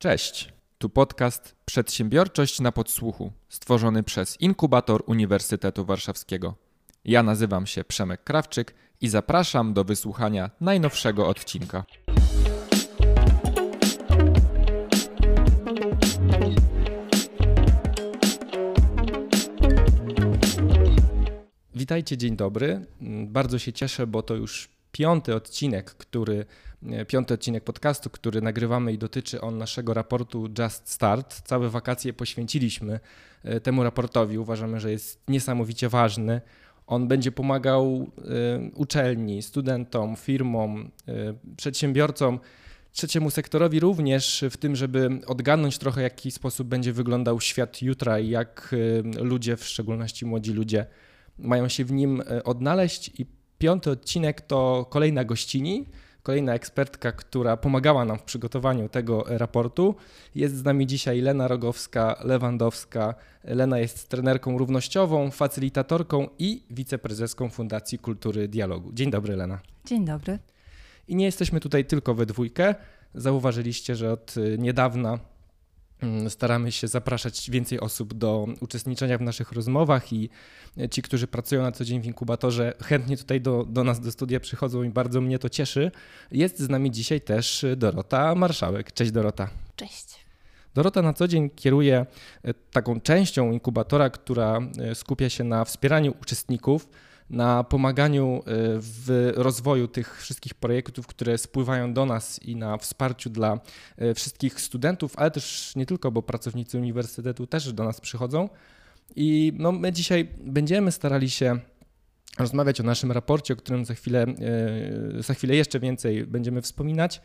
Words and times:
Cześć, 0.00 0.52
tu 0.78 0.88
podcast 0.88 1.54
Przedsiębiorczość 1.64 2.60
na 2.60 2.72
podsłuchu, 2.72 3.32
stworzony 3.48 4.02
przez 4.02 4.40
Inkubator 4.40 5.02
Uniwersytetu 5.06 5.84
Warszawskiego. 5.84 6.54
Ja 7.04 7.22
nazywam 7.22 7.66
się 7.66 7.84
Przemek 7.84 8.24
Krawczyk 8.24 8.74
i 9.00 9.08
zapraszam 9.08 9.74
do 9.74 9.84
wysłuchania 9.84 10.50
najnowszego 10.60 11.28
odcinka. 11.28 11.84
Witajcie, 21.74 22.16
dzień 22.16 22.36
dobry. 22.36 22.86
Bardzo 23.26 23.58
się 23.58 23.72
cieszę, 23.72 24.06
bo 24.06 24.22
to 24.22 24.34
już 24.34 24.68
piąty 24.92 25.34
odcinek, 25.34 25.90
który, 25.90 26.46
piąty 27.08 27.34
odcinek 27.34 27.64
podcastu, 27.64 28.10
który 28.10 28.40
nagrywamy 28.40 28.92
i 28.92 28.98
dotyczy 28.98 29.40
on 29.40 29.58
naszego 29.58 29.94
raportu 29.94 30.48
Just 30.58 30.90
Start. 30.90 31.40
Całe 31.40 31.68
wakacje 31.68 32.12
poświęciliśmy 32.12 33.00
e, 33.44 33.60
temu 33.60 33.82
raportowi. 33.84 34.38
Uważamy, 34.38 34.80
że 34.80 34.90
jest 34.90 35.22
niesamowicie 35.28 35.88
ważny. 35.88 36.40
On 36.86 37.08
będzie 37.08 37.32
pomagał 37.32 38.10
e, 38.18 38.70
uczelni, 38.74 39.42
studentom, 39.42 40.16
firmom, 40.16 40.90
przedsiębiorcom, 41.56 42.40
trzeciemu 42.92 43.30
sektorowi 43.30 43.80
również 43.80 44.44
w 44.50 44.56
tym, 44.56 44.76
żeby 44.76 45.08
odgadnąć 45.26 45.78
trochę, 45.78 46.00
w 46.00 46.02
jaki 46.02 46.30
sposób 46.30 46.68
będzie 46.68 46.92
wyglądał 46.92 47.40
świat 47.40 47.82
jutra 47.82 48.18
i 48.18 48.28
jak 48.28 48.74
ludzie, 49.20 49.56
w 49.56 49.64
szczególności 49.64 50.26
młodzi 50.26 50.52
ludzie, 50.52 50.86
mają 51.38 51.68
się 51.68 51.84
w 51.84 51.92
nim 51.92 52.22
odnaleźć 52.44 53.20
i 53.20 53.26
Piąty 53.58 53.90
odcinek 53.90 54.40
to 54.40 54.86
kolejna 54.90 55.24
gościni, 55.24 55.86
kolejna 56.28 56.54
ekspertka, 56.54 57.12
która 57.12 57.56
pomagała 57.56 58.04
nam 58.04 58.18
w 58.18 58.22
przygotowaniu 58.22 58.88
tego 58.88 59.24
raportu. 59.28 59.94
Jest 60.34 60.56
z 60.56 60.64
nami 60.64 60.86
dzisiaj 60.86 61.20
Lena 61.20 61.48
Rogowska-Lewandowska. 61.48 63.14
Lena 63.44 63.78
jest 63.78 64.08
trenerką 64.08 64.58
równościową, 64.58 65.30
facylitatorką 65.30 66.28
i 66.38 66.62
wiceprezeską 66.70 67.50
Fundacji 67.50 67.98
Kultury 67.98 68.48
Dialogu. 68.48 68.92
Dzień 68.92 69.10
dobry, 69.10 69.36
Lena. 69.36 69.60
Dzień 69.84 70.04
dobry. 70.04 70.38
I 71.08 71.16
nie 71.16 71.24
jesteśmy 71.24 71.60
tutaj 71.60 71.84
tylko 71.84 72.14
we 72.14 72.26
dwójkę. 72.26 72.74
Zauważyliście, 73.14 73.96
że 73.96 74.12
od 74.12 74.34
niedawna 74.58 75.18
staramy 76.28 76.72
się 76.72 76.88
zapraszać 76.88 77.50
więcej 77.50 77.80
osób 77.80 78.14
do 78.14 78.46
uczestniczenia 78.60 79.18
w 79.18 79.22
naszych 79.22 79.52
rozmowach 79.52 80.12
i 80.12 80.30
ci, 80.90 81.02
którzy 81.02 81.26
pracują 81.26 81.62
na 81.62 81.72
co 81.72 81.84
dzień 81.84 82.00
w 82.00 82.06
inkubatorze, 82.06 82.74
chętnie 82.82 83.16
tutaj 83.16 83.40
do, 83.40 83.64
do 83.64 83.84
nas 83.84 84.00
do 84.00 84.12
studia 84.12 84.40
przychodzą 84.40 84.82
i 84.82 84.90
bardzo 84.90 85.20
mnie 85.20 85.38
to 85.38 85.48
cieszy. 85.48 85.90
Jest 86.32 86.58
z 86.58 86.68
nami 86.68 86.90
dzisiaj 86.90 87.20
też 87.20 87.66
Dorota 87.76 88.34
Marszałek. 88.34 88.92
Cześć 88.92 89.10
Dorota. 89.10 89.50
Cześć. 89.76 90.28
Dorota 90.74 91.02
na 91.02 91.12
co 91.12 91.28
dzień 91.28 91.50
kieruje 91.50 92.06
e, 92.42 92.54
taką 92.54 93.00
częścią 93.00 93.52
inkubatora, 93.52 94.10
która 94.10 94.60
e, 94.78 94.94
skupia 94.94 95.30
się 95.30 95.44
na 95.44 95.64
wspieraniu 95.64 96.14
uczestników 96.22 96.88
na 97.30 97.64
pomaganiu 97.64 98.36
e, 98.36 98.40
w 98.80 99.32
rozwoju 99.36 99.88
tych 99.88 100.20
wszystkich 100.20 100.54
projektów, 100.54 101.06
które 101.06 101.38
spływają 101.38 101.94
do 101.94 102.06
nas 102.06 102.42
i 102.42 102.56
na 102.56 102.76
wsparciu 102.76 103.30
dla 103.30 103.60
e, 103.96 104.14
wszystkich 104.14 104.60
studentów, 104.60 105.12
ale 105.16 105.30
też 105.30 105.76
nie 105.76 105.86
tylko, 105.86 106.10
bo 106.10 106.22
pracownicy 106.22 106.78
uniwersytetu 106.78 107.46
też 107.46 107.72
do 107.72 107.84
nas 107.84 108.00
przychodzą. 108.00 108.48
I 109.16 109.52
no, 109.56 109.72
my 109.72 109.92
dzisiaj 109.92 110.28
będziemy 110.40 110.92
starali 110.92 111.30
się 111.30 111.58
rozmawiać 112.38 112.80
o 112.80 112.84
naszym 112.84 113.12
raporcie, 113.12 113.54
o 113.54 113.56
którym 113.56 113.84
za 113.84 113.94
chwilę, 113.94 114.22
e, 115.18 115.22
za 115.22 115.34
chwilę 115.34 115.56
jeszcze 115.56 115.80
więcej 115.80 116.26
będziemy 116.26 116.62
wspominać, 116.62 117.20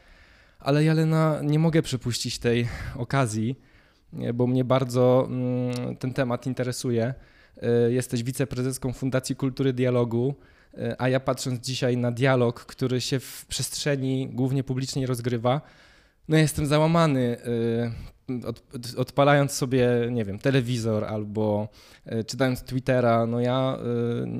ale 0.59 0.83
ja 0.83 0.93
Lena 0.93 1.39
nie 1.43 1.59
mogę 1.59 1.81
przepuścić 1.81 2.39
tej 2.39 2.67
okazji, 2.95 3.59
bo 4.33 4.47
mnie 4.47 4.63
bardzo 4.63 5.27
mm, 5.29 5.97
ten 5.97 6.13
temat 6.13 6.47
interesuje. 6.47 7.13
E, 7.61 7.91
jesteś 7.91 8.23
wiceprezeską 8.23 8.93
Fundacji 8.93 9.35
Kultury 9.35 9.73
Dialogu, 9.73 10.35
e, 10.77 10.95
a 11.01 11.09
ja 11.09 11.19
patrząc 11.19 11.65
dzisiaj 11.65 11.97
na 11.97 12.11
dialog, 12.11 12.65
który 12.65 13.01
się 13.01 13.19
w 13.19 13.45
przestrzeni 13.45 14.29
głównie 14.29 14.63
publicznej 14.63 15.05
rozgrywa, 15.05 15.61
no 16.27 16.37
jestem 16.37 16.65
załamany. 16.65 17.37
E, 17.45 18.13
od, 18.47 18.63
odpalając 18.97 19.51
sobie, 19.51 19.89
nie 20.11 20.25
wiem, 20.25 20.39
telewizor 20.39 21.05
albo 21.05 21.67
czytając 22.27 22.63
Twittera, 22.63 23.25
no 23.25 23.39
ja 23.39 23.77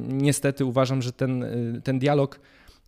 niestety 0.07 0.65
uważam, 0.65 1.01
że 1.01 1.11
ten, 1.11 1.45
ten 1.83 1.99
dialog 1.99 2.39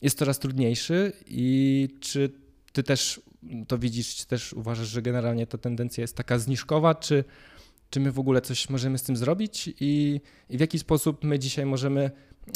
jest 0.02 0.18
coraz 0.18 0.40
trudniejszy 0.40 1.14
i 1.28 1.90
czy 2.00 2.32
ty 2.74 2.84
też 2.84 3.22
to 3.68 3.78
widzisz, 3.78 4.16
czy 4.16 4.28
też 4.28 4.54
uważasz, 4.54 4.88
że 4.88 5.02
generalnie 5.02 5.48
ta 5.48 5.58
tendencja 5.58 6.02
jest 6.02 6.18
taka 6.18 6.40
zniżkowa, 6.40 6.96
czy 6.96 7.24
czy 7.90 8.00
my 8.00 8.12
w 8.12 8.20
ogóle 8.20 8.42
coś 8.42 8.70
możemy 8.70 8.98
z 8.98 9.04
tym 9.04 9.18
zrobić 9.18 9.70
i, 9.80 10.22
i 10.50 10.58
w 10.58 10.60
jaki 10.60 10.80
sposób 10.80 11.24
my 11.24 11.40
dzisiaj 11.40 11.66
możemy, 11.66 12.12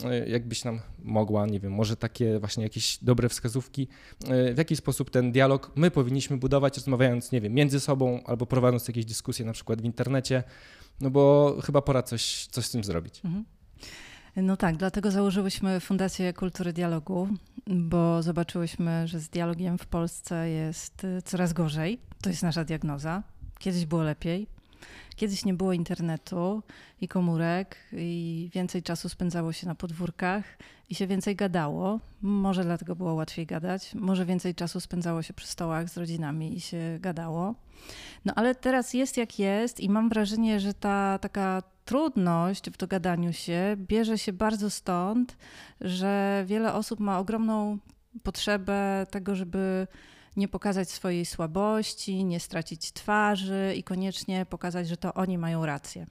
e, 0.06 0.30
jakbyś 0.30 0.64
nam 0.64 0.80
mogła, 1.04 1.46
nie 1.46 1.60
wiem, 1.60 1.74
może 1.74 1.96
takie 1.96 2.40
właśnie 2.40 2.64
jakieś 2.64 2.98
dobre 3.02 3.30
wskazówki, 3.30 3.88
e, 4.28 4.54
w 4.54 4.58
jaki 4.58 4.76
sposób 4.76 5.10
ten 5.10 5.32
dialog 5.32 5.72
my 5.76 5.92
powinniśmy 5.92 6.38
budować, 6.38 6.78
rozmawiając, 6.78 7.32
nie 7.32 7.42
wiem, 7.42 7.54
między 7.54 7.80
sobą 7.80 8.24
albo 8.26 8.46
prowadząc 8.46 8.88
jakieś 8.88 9.06
dyskusje 9.06 9.46
na 9.46 9.54
przykład 9.54 9.82
w 9.82 9.86
internecie, 9.86 10.44
no 11.02 11.10
bo 11.10 11.56
chyba 11.64 11.82
pora 11.82 12.04
coś, 12.04 12.48
coś 12.52 12.66
z 12.66 12.72
tym 12.72 12.84
zrobić. 12.84 13.22
Mhm. 13.26 13.46
No 14.36 14.58
tak, 14.58 14.78
dlatego 14.78 15.12
założyłyśmy 15.12 15.80
Fundację 15.80 16.34
Kultury 16.34 16.74
Dialogu, 16.74 17.28
bo 17.68 18.24
zobaczyłyśmy, 18.24 19.08
że 19.08 19.20
z 19.20 19.30
dialogiem 19.30 19.78
w 19.78 19.86
Polsce 19.86 20.50
jest 20.50 21.04
e, 21.04 21.22
coraz 21.22 21.54
gorzej. 21.54 22.00
To 22.22 22.30
jest 22.30 22.44
nasza 22.44 22.64
diagnoza. 22.64 23.24
Kiedyś 23.60 23.86
było 23.86 24.04
lepiej, 24.04 24.48
Kiedyś 25.16 25.46
nie 25.46 25.54
było 25.54 25.74
internetu 25.74 26.64
i 27.02 27.08
komórek, 27.08 27.78
i 27.94 28.50
więcej 28.54 28.84
czasu 28.84 29.10
spędzało 29.10 29.54
się 29.54 29.68
na 29.68 29.76
podwórkach 29.76 30.46
i 30.90 30.96
się 30.96 31.08
więcej 31.08 31.36
gadało. 31.36 32.00
Może 32.22 32.64
dlatego 32.64 32.96
było 32.96 33.14
łatwiej 33.14 33.46
gadać, 33.46 33.96
może 33.96 34.26
więcej 34.26 34.56
czasu 34.56 34.80
spędzało 34.80 35.22
się 35.22 35.34
przy 35.34 35.48
stołach 35.48 35.90
z 35.90 35.98
rodzinami 35.98 36.58
i 36.58 36.60
się 36.60 36.98
gadało. 37.00 37.56
No 38.26 38.34
ale 38.36 38.56
teraz 38.56 38.94
jest 38.94 39.18
jak 39.18 39.40
jest, 39.40 39.80
i 39.80 39.90
mam 39.90 40.10
wrażenie, 40.10 40.60
że 40.60 40.74
ta 40.74 41.20
taka 41.20 41.64
trudność 41.86 42.70
w 42.70 42.78
dogadaniu 42.78 43.34
się 43.34 43.76
bierze 43.78 44.18
się 44.18 44.34
bardzo 44.34 44.70
stąd, 44.70 45.38
że 45.82 46.44
wiele 46.48 46.74
osób 46.74 47.00
ma 47.00 47.20
ogromną 47.20 47.78
potrzebę 48.24 49.08
tego, 49.12 49.36
żeby 49.36 49.88
nie 50.40 50.48
pokazać 50.48 50.92
swojej 50.92 51.26
słabości, 51.26 52.26
nie 52.26 52.40
stracić 52.40 52.92
twarzy 52.92 53.74
i 53.78 53.84
koniecznie 53.84 54.46
pokazać, 54.46 54.88
że 54.88 54.98
to 54.98 55.14
oni 55.14 55.38
mają 55.38 55.66
rację. 55.66 56.06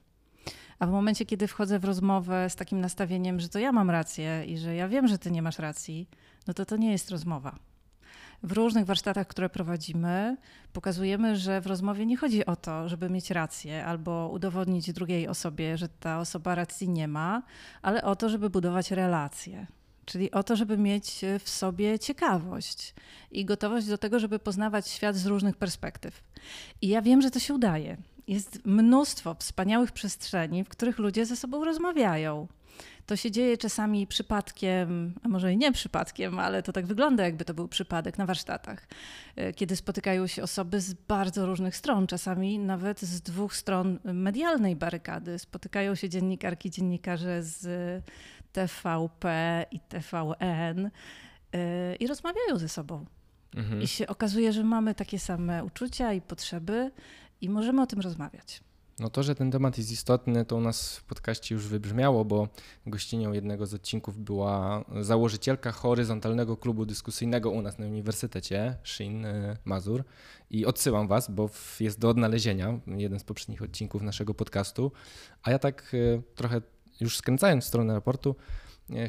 A 0.79 0.87
w 0.87 0.91
momencie, 0.91 1.25
kiedy 1.25 1.47
wchodzę 1.47 1.79
w 1.79 1.85
rozmowę 1.85 2.49
z 2.49 2.55
takim 2.55 2.81
nastawieniem, 2.81 3.39
że 3.39 3.49
to 3.49 3.59
ja 3.59 3.71
mam 3.71 3.89
rację 3.89 4.45
i 4.45 4.57
że 4.57 4.75
ja 4.75 4.87
wiem, 4.87 5.07
że 5.07 5.17
ty 5.17 5.31
nie 5.31 5.41
masz 5.41 5.59
racji, 5.59 6.09
no 6.47 6.53
to 6.53 6.65
to 6.65 6.77
nie 6.77 6.91
jest 6.91 7.11
rozmowa. 7.11 7.55
W 8.43 8.51
różnych 8.51 8.85
warsztatach, 8.85 9.27
które 9.27 9.49
prowadzimy, 9.49 10.37
pokazujemy, 10.73 11.35
że 11.35 11.61
w 11.61 11.67
rozmowie 11.67 12.05
nie 12.05 12.17
chodzi 12.17 12.45
o 12.45 12.55
to, 12.55 12.89
żeby 12.89 13.09
mieć 13.09 13.31
rację 13.31 13.85
albo 13.85 14.29
udowodnić 14.33 14.93
drugiej 14.93 15.27
osobie, 15.27 15.77
że 15.77 15.89
ta 15.89 16.19
osoba 16.19 16.55
racji 16.55 16.89
nie 16.89 17.07
ma, 17.07 17.43
ale 17.81 18.03
o 18.03 18.15
to, 18.15 18.29
żeby 18.29 18.49
budować 18.49 18.91
relacje 18.91 19.67
czyli 20.05 20.31
o 20.31 20.43
to, 20.43 20.55
żeby 20.55 20.77
mieć 20.77 21.21
w 21.39 21.49
sobie 21.49 21.99
ciekawość 21.99 22.93
i 23.31 23.45
gotowość 23.45 23.87
do 23.87 23.97
tego, 23.97 24.19
żeby 24.19 24.39
poznawać 24.39 24.87
świat 24.87 25.15
z 25.15 25.25
różnych 25.25 25.57
perspektyw. 25.57 26.23
I 26.81 26.87
ja 26.87 27.01
wiem, 27.01 27.21
że 27.21 27.31
to 27.31 27.39
się 27.39 27.53
udaje. 27.53 27.97
Jest 28.27 28.65
mnóstwo 28.65 29.35
wspaniałych 29.39 29.91
przestrzeni, 29.91 30.63
w 30.63 30.69
których 30.69 30.99
ludzie 30.99 31.25
ze 31.25 31.35
sobą 31.35 31.65
rozmawiają. 31.65 32.47
To 33.05 33.15
się 33.15 33.31
dzieje 33.31 33.57
czasami 33.57 34.07
przypadkiem, 34.07 35.13
a 35.23 35.27
może 35.27 35.53
i 35.53 35.57
nie 35.57 35.71
przypadkiem, 35.71 36.39
ale 36.39 36.63
to 36.63 36.73
tak 36.73 36.85
wygląda, 36.85 37.23
jakby 37.23 37.45
to 37.45 37.53
był 37.53 37.67
przypadek 37.67 38.17
na 38.17 38.25
warsztatach, 38.25 38.87
e, 39.35 39.53
kiedy 39.53 39.75
spotykają 39.75 40.27
się 40.27 40.43
osoby 40.43 40.81
z 40.81 40.93
bardzo 40.93 41.45
różnych 41.45 41.75
stron, 41.75 42.07
czasami 42.07 42.59
nawet 42.59 43.01
z 43.01 43.21
dwóch 43.21 43.55
stron 43.55 43.99
medialnej 44.03 44.75
barykady. 44.75 45.39
Spotykają 45.39 45.95
się 45.95 46.09
dziennikarki, 46.09 46.69
dziennikarze 46.69 47.43
z 47.43 48.03
TVP 48.51 49.65
i 49.71 49.79
TVN 49.79 50.85
y, 50.85 51.95
i 51.99 52.07
rozmawiają 52.07 52.57
ze 52.57 52.69
sobą. 52.69 53.05
Mhm. 53.55 53.81
I 53.81 53.87
się 53.87 54.07
okazuje, 54.07 54.53
że 54.53 54.63
mamy 54.63 54.95
takie 54.95 55.19
same 55.19 55.63
uczucia 55.63 56.13
i 56.13 56.21
potrzeby 56.21 56.91
i 57.41 57.49
możemy 57.49 57.81
o 57.81 57.87
tym 57.87 57.99
rozmawiać. 57.99 58.61
No 58.99 59.09
to, 59.09 59.23
że 59.23 59.35
ten 59.35 59.51
temat 59.51 59.77
jest 59.77 59.91
istotny, 59.91 60.45
to 60.45 60.55
u 60.55 60.61
nas 60.61 60.97
w 60.97 61.03
podcaście 61.03 61.55
już 61.55 61.67
wybrzmiało, 61.67 62.25
bo 62.25 62.47
gościnią 62.85 63.31
jednego 63.31 63.65
z 63.65 63.73
odcinków 63.73 64.17
była 64.17 64.85
założycielka 65.01 65.71
horyzontalnego 65.71 66.57
klubu 66.57 66.85
dyskusyjnego 66.85 67.51
u 67.51 67.61
nas 67.61 67.79
na 67.79 67.85
uniwersytecie, 67.85 68.75
Shin 68.83 69.25
y, 69.25 69.57
Mazur. 69.65 70.03
I 70.49 70.65
odsyłam 70.65 71.07
was, 71.07 71.31
bo 71.31 71.49
jest 71.79 71.99
do 71.99 72.09
odnalezienia 72.09 72.79
jeden 72.87 73.19
z 73.19 73.23
poprzednich 73.23 73.61
odcinków 73.61 74.01
naszego 74.01 74.33
podcastu. 74.33 74.91
A 75.43 75.51
ja 75.51 75.59
tak 75.59 75.93
y, 75.93 76.21
trochę 76.35 76.61
już 77.01 77.17
skręcając 77.17 77.63
w 77.63 77.67
stronę 77.67 77.93
raportu, 77.93 78.35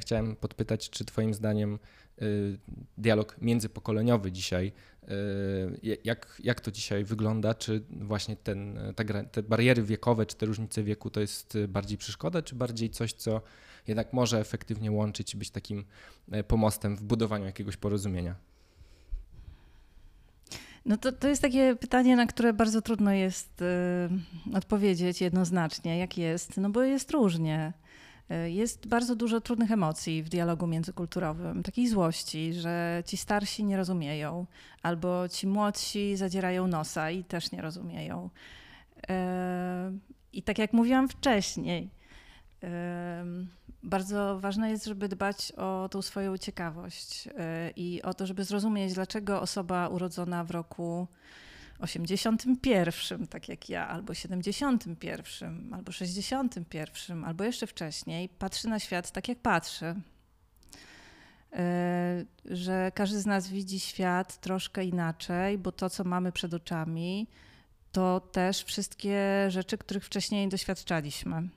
chciałem 0.01 0.37
podpytać, 0.37 0.91
czy 0.91 1.05
Twoim 1.05 1.35
zdaniem 1.35 1.79
y, 2.23 2.59
dialog 2.99 3.37
międzypokoleniowy 3.41 4.33
dzisiaj 4.33 4.73
Jak, 6.05 6.41
jak 6.45 6.61
to 6.61 6.71
dzisiaj 6.71 7.05
wygląda? 7.05 7.55
Czy 7.55 7.83
właśnie 7.91 8.37
ten, 8.37 8.79
ta, 8.97 9.05
te 9.25 9.43
bariery 9.43 9.83
wiekowe, 9.83 10.27
czy 10.27 10.37
te 10.37 10.47
różnice 10.47 10.83
wieku 10.83 11.11
to 11.11 11.21
jest 11.21 11.59
bardziej 11.69 11.99
przeszkoda, 11.99 12.43
czy 12.43 12.55
bardziej 12.55 12.91
coś, 12.91 13.13
co 13.13 13.43
jednak 13.87 14.13
może 14.13 14.41
efektywnie 14.41 14.93
łączyć 14.93 15.35
i 15.35 15.37
być 15.37 15.51
takim 15.51 15.85
pomostem 16.49 16.97
w 16.97 17.03
budowaniu 17.03 17.45
jakiegoś 17.45 17.77
porozumienia? 17.77 18.50
No 20.87 20.97
to, 20.97 21.13
to 21.13 21.29
jest 21.29 21.43
takie 21.43 21.77
pytanie, 21.77 22.17
na 22.17 22.27
które 22.27 22.53
bardzo 22.53 22.83
trudno 22.83 23.13
jest 23.13 23.63
y, 23.63 24.57
odpowiedzieć 24.57 25.21
jednoznacznie, 25.21 25.99
jak 25.99 26.19
jest, 26.19 26.57
no 26.57 26.71
bo 26.71 26.83
jest 26.83 27.11
różnie. 27.11 27.73
Y, 28.47 28.51
jest 28.51 28.87
bardzo 28.87 29.17
dużo 29.17 29.41
trudnych 29.41 29.73
emocji 29.73 30.23
w 30.23 30.29
dialogu 30.29 30.67
międzykulturowym, 30.67 31.63
takiej 31.63 31.89
złości, 31.89 32.53
że 32.53 33.03
ci 33.07 33.17
starsi 33.17 33.65
nie 33.65 33.77
rozumieją, 33.77 34.47
albo 34.83 35.29
ci 35.29 35.47
młodsi 35.47 36.17
zadzierają 36.17 36.67
nosa 36.67 37.11
i 37.11 37.25
też 37.25 37.53
nie 37.53 37.63
rozumieją. 37.63 38.31
Y, 38.97 39.13
I 40.33 40.43
tak 40.43 40.59
jak 40.59 40.73
mówiłam 40.73 41.09
wcześniej, 41.09 41.91
bardzo 43.83 44.39
ważne 44.41 44.71
jest, 44.71 44.85
żeby 44.85 45.09
dbać 45.09 45.53
o 45.53 45.89
tą 45.91 46.03
swoją 46.03 46.39
ciekawość 46.39 47.27
y, 47.27 47.31
i 47.77 48.03
o 48.03 48.15
to, 48.15 48.27
żeby 48.27 48.45
zrozumieć, 48.45 48.95
dlaczego 48.95 49.41
osoba 49.41 49.89
urodzona 49.89 50.45
w 50.45 50.51
roku 50.51 51.09
81, 51.79 53.27
tak 53.27 53.49
jak 53.49 53.69
ja, 53.69 53.89
albo 53.89 54.15
71, 54.15 55.75
albo 55.75 55.93
61, 55.93 57.25
albo 57.25 57.45
jeszcze 57.45 57.67
wcześniej, 57.67 58.29
patrzy 58.29 58.69
na 58.69 58.79
świat 58.79 59.11
tak, 59.11 59.29
jak 59.29 59.39
patrzy. 59.39 59.95
Y, 61.53 62.57
że 62.57 62.93
każdy 62.95 63.21
z 63.21 63.27
nas 63.27 63.49
widzi 63.49 63.81
świat 63.81 64.41
troszkę 64.41 64.85
inaczej, 64.85 65.59
bo 65.59 65.73
to, 65.73 65.91
co 65.91 66.05
mamy 66.05 66.33
przed 66.33 66.55
oczami, 66.55 67.29
to 67.93 68.21
też 68.21 68.65
wszystkie 68.65 69.47
rzeczy, 69.49 69.79
których 69.79 70.05
wcześniej 70.05 70.49
doświadczaliśmy. 70.49 71.49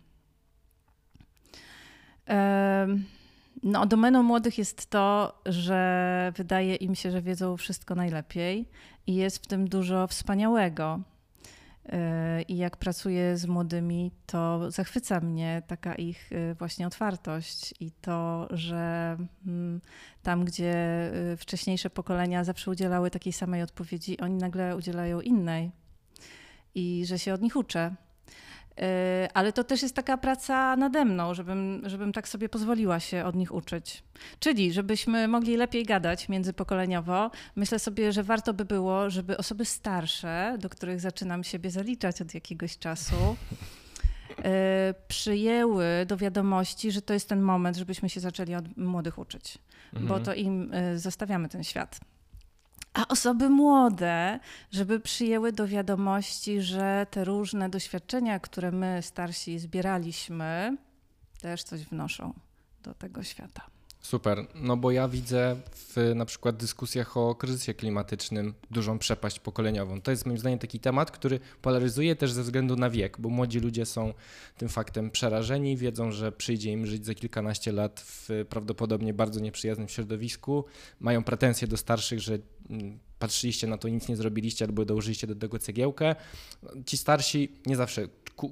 No, 3.63 3.85
domeną 3.85 4.23
młodych 4.23 4.57
jest 4.57 4.89
to, 4.89 5.39
że 5.45 6.31
wydaje 6.35 6.75
im 6.75 6.95
się, 6.95 7.11
że 7.11 7.21
wiedzą 7.21 7.57
wszystko 7.57 7.95
najlepiej 7.95 8.69
i 9.07 9.15
jest 9.15 9.43
w 9.43 9.47
tym 9.47 9.67
dużo 9.67 10.07
wspaniałego. 10.07 10.99
E, 11.85 12.41
I 12.41 12.57
jak 12.57 12.77
pracuję 12.77 13.37
z 13.37 13.45
młodymi, 13.45 14.11
to 14.25 14.71
zachwyca 14.71 15.19
mnie 15.19 15.61
taka 15.67 15.95
ich 15.95 16.31
e, 16.31 16.55
właśnie 16.55 16.87
otwartość 16.87 17.73
i 17.79 17.91
to, 17.91 18.47
że 18.51 19.17
mm, 19.47 19.81
tam, 20.23 20.45
gdzie 20.45 20.73
e, 20.73 21.37
wcześniejsze 21.37 21.89
pokolenia 21.89 22.43
zawsze 22.43 22.71
udzielały 22.71 23.11
takiej 23.11 23.33
samej 23.33 23.61
odpowiedzi, 23.61 24.19
oni 24.19 24.35
nagle 24.35 24.75
udzielają 24.75 25.21
innej 25.21 25.71
i 26.75 27.05
że 27.05 27.19
się 27.19 27.33
od 27.33 27.41
nich 27.41 27.55
uczę. 27.55 27.95
E, 28.77 29.29
ale 29.33 29.53
to 29.53 29.63
też 29.63 29.81
jest 29.81 29.95
taka 29.95 30.17
praca 30.17 30.75
nade 30.75 31.05
mną, 31.05 31.33
żebym, 31.33 31.81
żebym 31.85 32.13
tak 32.13 32.27
sobie 32.27 32.49
pozwoliła 32.49 32.99
się 32.99 33.25
od 33.25 33.35
nich 33.35 33.53
uczyć. 33.53 34.03
Czyli, 34.39 34.73
żebyśmy 34.73 35.27
mogli 35.27 35.57
lepiej 35.57 35.83
gadać 35.85 36.29
międzypokoleniowo, 36.29 37.31
myślę 37.55 37.79
sobie, 37.79 38.11
że 38.11 38.23
warto 38.23 38.53
by 38.53 38.65
było, 38.65 39.09
żeby 39.09 39.37
osoby 39.37 39.65
starsze, 39.65 40.57
do 40.59 40.69
których 40.69 40.99
zaczynam 40.99 41.43
siebie 41.43 41.71
zaliczać 41.71 42.21
od 42.21 42.33
jakiegoś 42.33 42.77
czasu, 42.77 43.35
e, 44.43 44.93
przyjęły 45.07 45.85
do 46.07 46.17
wiadomości, 46.17 46.91
że 46.91 47.01
to 47.01 47.13
jest 47.13 47.29
ten 47.29 47.41
moment, 47.41 47.77
żebyśmy 47.77 48.09
się 48.09 48.19
zaczęli 48.19 48.55
od 48.55 48.77
młodych 48.77 49.17
uczyć, 49.17 49.57
mhm. 49.93 50.07
bo 50.07 50.19
to 50.19 50.33
im 50.33 50.69
e, 50.73 50.99
zostawiamy 50.99 51.49
ten 51.49 51.63
świat 51.63 51.99
a 52.93 53.07
osoby 53.07 53.49
młode, 53.49 54.39
żeby 54.71 54.99
przyjęły 54.99 55.51
do 55.51 55.67
wiadomości, 55.67 56.61
że 56.61 57.07
te 57.11 57.25
różne 57.25 57.69
doświadczenia, 57.69 58.39
które 58.39 58.71
my 58.71 59.01
starsi 59.01 59.59
zbieraliśmy, 59.59 60.77
też 61.41 61.63
coś 61.63 61.85
wnoszą 61.85 62.33
do 62.83 62.93
tego 62.93 63.23
świata. 63.23 63.72
Super, 64.03 64.45
no 64.55 64.77
bo 64.77 64.91
ja 64.91 65.07
widzę 65.07 65.55
w 65.75 66.11
na 66.15 66.25
przykład 66.25 66.55
dyskusjach 66.55 67.17
o 67.17 67.35
kryzysie 67.35 67.73
klimatycznym 67.73 68.53
dużą 68.71 68.99
przepaść 68.99 69.39
pokoleniową. 69.39 70.01
To 70.01 70.11
jest 70.11 70.25
moim 70.25 70.37
zdaniem 70.37 70.59
taki 70.59 70.79
temat, 70.79 71.11
który 71.11 71.39
polaryzuje 71.61 72.15
też 72.15 72.31
ze 72.31 72.43
względu 72.43 72.75
na 72.75 72.89
wiek, 72.89 73.19
bo 73.19 73.29
młodzi 73.29 73.59
ludzie 73.59 73.85
są 73.85 74.13
tym 74.57 74.69
faktem 74.69 75.11
przerażeni, 75.11 75.77
wiedzą, 75.77 76.11
że 76.11 76.31
przyjdzie 76.31 76.71
im 76.71 76.85
żyć 76.85 77.05
za 77.05 77.13
kilkanaście 77.13 77.71
lat 77.71 78.03
w 78.05 78.45
prawdopodobnie 78.49 79.13
bardzo 79.13 79.39
nieprzyjaznym 79.39 79.89
środowisku, 79.89 80.65
mają 80.99 81.23
pretensje 81.23 81.67
do 81.67 81.77
starszych, 81.77 82.19
że 82.19 82.37
mm, 82.69 82.99
patrzyliście 83.23 83.67
na 83.67 83.77
to, 83.77 83.87
nic 83.89 84.07
nie 84.07 84.15
zrobiliście 84.15 84.65
albo 84.65 84.85
dołożyliście 84.85 85.27
do 85.27 85.35
tego 85.35 85.59
cegiełkę. 85.59 86.15
Ci 86.85 86.97
starsi 86.97 87.51
nie 87.65 87.75
zawsze 87.75 88.07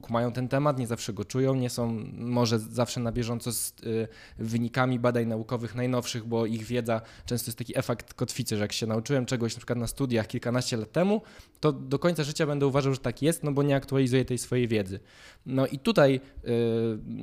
mają 0.09 0.31
ten 0.31 0.47
temat, 0.47 0.79
nie 0.79 0.87
zawsze 0.87 1.13
go 1.13 1.25
czują, 1.25 1.55
nie 1.55 1.69
są 1.69 2.05
może 2.17 2.59
zawsze 2.59 2.99
na 2.99 3.11
bieżąco 3.11 3.51
z 3.51 3.73
y, 3.83 4.07
wynikami 4.37 4.99
badań 4.99 5.27
naukowych 5.27 5.75
najnowszych, 5.75 6.25
bo 6.25 6.45
ich 6.45 6.63
wiedza 6.63 7.01
często 7.25 7.49
jest 7.49 7.57
taki 7.57 7.77
efekt 7.77 8.13
kotwicy, 8.13 8.55
że 8.55 8.61
jak 8.61 8.73
się 8.73 8.87
nauczyłem 8.87 9.25
czegoś 9.25 9.53
na 9.55 9.57
przykład 9.57 9.79
na 9.79 9.87
studiach 9.87 10.27
kilkanaście 10.27 10.77
lat 10.77 10.91
temu, 10.91 11.21
to 11.59 11.71
do 11.71 11.99
końca 11.99 12.23
życia 12.23 12.45
będę 12.45 12.67
uważał, 12.67 12.93
że 12.93 12.99
tak 12.99 13.21
jest, 13.21 13.43
no 13.43 13.51
bo 13.51 13.63
nie 13.63 13.75
aktualizuję 13.75 14.25
tej 14.25 14.37
swojej 14.37 14.67
wiedzy. 14.67 14.99
No 15.45 15.67
i 15.67 15.79
tutaj 15.79 16.15
y, 16.15 16.49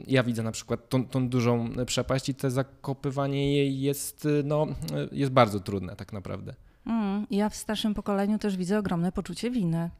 ja 0.06 0.22
widzę 0.22 0.42
na 0.42 0.52
przykład 0.52 0.88
tą, 0.88 1.06
tą 1.06 1.28
dużą 1.28 1.70
przepaść 1.86 2.28
i 2.28 2.34
to 2.34 2.50
zakopywanie 2.50 3.56
jej 3.56 3.80
jest, 3.80 4.24
y, 4.24 4.42
no, 4.44 4.66
jest 5.12 5.32
bardzo 5.32 5.60
trudne 5.60 5.96
tak 5.96 6.12
naprawdę. 6.12 6.67
Mm, 6.86 7.26
ja 7.30 7.48
w 7.48 7.56
starszym 7.56 7.94
pokoleniu 7.94 8.38
też 8.38 8.56
widzę 8.56 8.78
ogromne 8.78 9.12
poczucie 9.12 9.50
winy. 9.50 9.90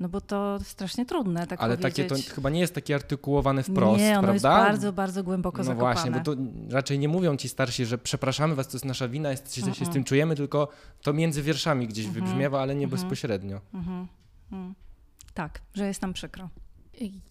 No 0.00 0.08
bo 0.08 0.20
to 0.20 0.58
strasznie 0.62 1.06
trudne, 1.06 1.46
tak 1.46 1.60
Ale 1.60 1.76
powiedzieć. 1.76 2.08
takie 2.08 2.22
to 2.28 2.34
chyba 2.34 2.50
nie 2.50 2.60
jest 2.60 2.74
takie 2.74 2.94
artykułowane 2.94 3.62
wprost, 3.62 4.00
Nie, 4.00 4.10
ono 4.10 4.22
prawda? 4.22 4.32
jest 4.32 4.44
bardzo, 4.44 4.92
bardzo 4.92 5.24
głęboko 5.24 5.58
no 5.58 5.64
zakopane. 5.64 5.94
No 5.94 5.94
właśnie, 5.94 6.10
bo 6.10 6.20
to 6.20 6.42
raczej 6.70 6.98
nie 6.98 7.08
mówią 7.08 7.36
ci 7.36 7.48
starsi, 7.48 7.86
że 7.86 7.98
przepraszamy 7.98 8.54
was, 8.54 8.68
to 8.68 8.76
jest 8.76 8.84
nasza 8.84 9.08
wina, 9.08 9.30
jest, 9.30 9.54
się, 9.54 9.74
się 9.74 9.84
z 9.84 9.90
tym 9.90 10.04
czujemy, 10.04 10.36
tylko 10.36 10.68
to 11.02 11.12
między 11.12 11.42
wierszami 11.42 11.88
gdzieś 11.88 12.06
wybrzmiewa, 12.06 12.62
ale 12.62 12.74
nie 12.74 12.88
bezpośrednio. 12.88 13.60
Tak, 15.34 15.60
że 15.74 15.86
jest 15.86 16.02
nam 16.02 16.12
przykro. 16.12 16.48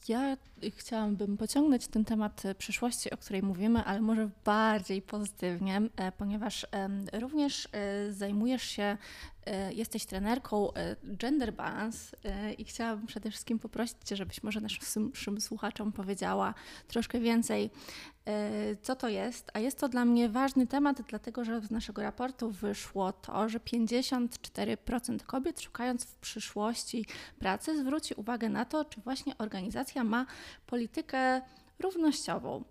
Ja 0.08 0.38
chciałabym 0.76 1.38
pociągnąć 1.38 1.88
ten 1.88 2.06
temat 2.06 2.44
przyszłości, 2.58 3.12
o 3.12 3.18
której 3.18 3.44
mówimy, 3.44 3.84
ale 3.84 4.02
może 4.02 4.30
bardziej 4.46 5.02
pozytywnie, 5.02 5.82
e, 5.96 6.12
ponieważ 6.12 6.68
również 7.14 7.68
e, 7.72 8.14
zajmujesz 8.14 8.64
się, 8.64 8.84
e, 8.84 8.98
jesteś 9.72 10.06
trenerką 10.06 10.70
gender 11.04 11.54
balance 11.54 12.18
i 12.58 12.66
chciałabym 12.66 13.08
przede 13.08 13.32
wszystkim 13.32 13.60
poprosić 13.60 13.98
Cię, 14.06 14.16
żebyś 14.16 14.44
może 14.44 14.62
naszym 14.62 15.42
słuchaczom 15.42 15.92
powiedziała 15.92 16.54
troszkę 16.88 17.20
więcej, 17.20 17.70
co 18.82 18.96
to 18.96 19.10
jest. 19.10 19.52
A 19.54 19.60
jest 19.60 19.80
to 19.80 19.90
dla 19.90 20.06
mnie 20.06 20.30
ważny 20.30 20.68
temat, 20.68 21.02
dlatego 21.02 21.46
że 21.46 21.62
z 21.62 21.72
naszego 21.72 22.02
raportu 22.02 22.52
wyszło 22.52 23.14
to, 23.14 23.50
że 23.50 23.60
54% 23.60 25.20
kobiet 25.20 25.62
szukając 25.62 26.06
w 26.06 26.16
przyszłości 26.16 27.06
pracy 27.40 27.80
zwróci 27.80 28.14
uwagę 28.14 28.50
na 28.50 28.66
to, 28.66 28.86
czy 28.86 29.02
właśnie 29.02 29.38
organizacja 29.38 30.04
ma 30.04 30.26
politykę 30.66 31.42
równościową. 31.80 32.64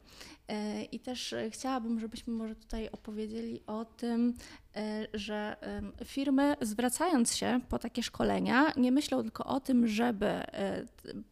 E, 0.49 0.83
I 0.83 1.01
też 1.01 1.33
e, 1.33 1.51
chciałabym, 1.51 2.01
żebyśmy 2.01 2.33
może 2.33 2.55
tutaj 2.55 2.89
opowiedzieli 2.89 3.61
o 3.67 3.85
tym, 3.85 4.35
e, 4.77 5.07
że 5.15 5.57
firmy 6.05 6.57
zwracając 6.61 7.37
się 7.37 7.61
po 7.69 7.79
takie 7.79 8.03
szkolenia 8.03 8.73
nie 8.77 8.93
myślą 8.93 9.23
tylko 9.23 9.45
o 9.45 9.61
tym, 9.61 9.89
żeby 9.89 10.43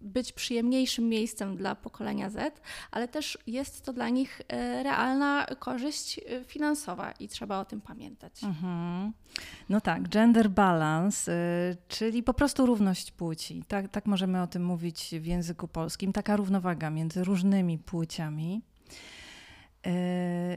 być 0.01 0.33
przyjemniejszym 0.33 1.09
miejscem 1.09 1.57
dla 1.57 1.75
pokolenia 1.75 2.31
Z, 2.31 2.61
ale 2.91 3.09
też 3.09 3.39
jest 3.47 3.85
to 3.85 3.93
dla 3.93 4.09
nich 4.09 4.43
realna 4.83 5.47
korzyść 5.59 6.21
finansowa 6.47 7.13
i 7.13 7.29
trzeba 7.29 7.61
o 7.61 7.65
tym 7.65 7.81
pamiętać. 7.81 8.45
Mhm. 8.45 9.13
No 9.69 9.81
tak, 9.81 10.09
gender 10.09 10.51
balance, 10.51 11.33
czyli 11.89 12.23
po 12.23 12.35
prostu 12.35 12.67
równość 12.67 13.13
płci. 13.13 13.63
Tak, 13.69 13.89
tak 13.89 14.07
możemy 14.07 14.43
o 14.43 14.47
tym 14.47 14.65
mówić 14.65 15.15
w 15.21 15.27
języku 15.27 15.69
polskim. 15.69 16.13
Taka 16.13 16.37
równowaga 16.37 16.91
między 16.91 17.25
różnymi 17.25 17.79
płciami. 17.79 18.63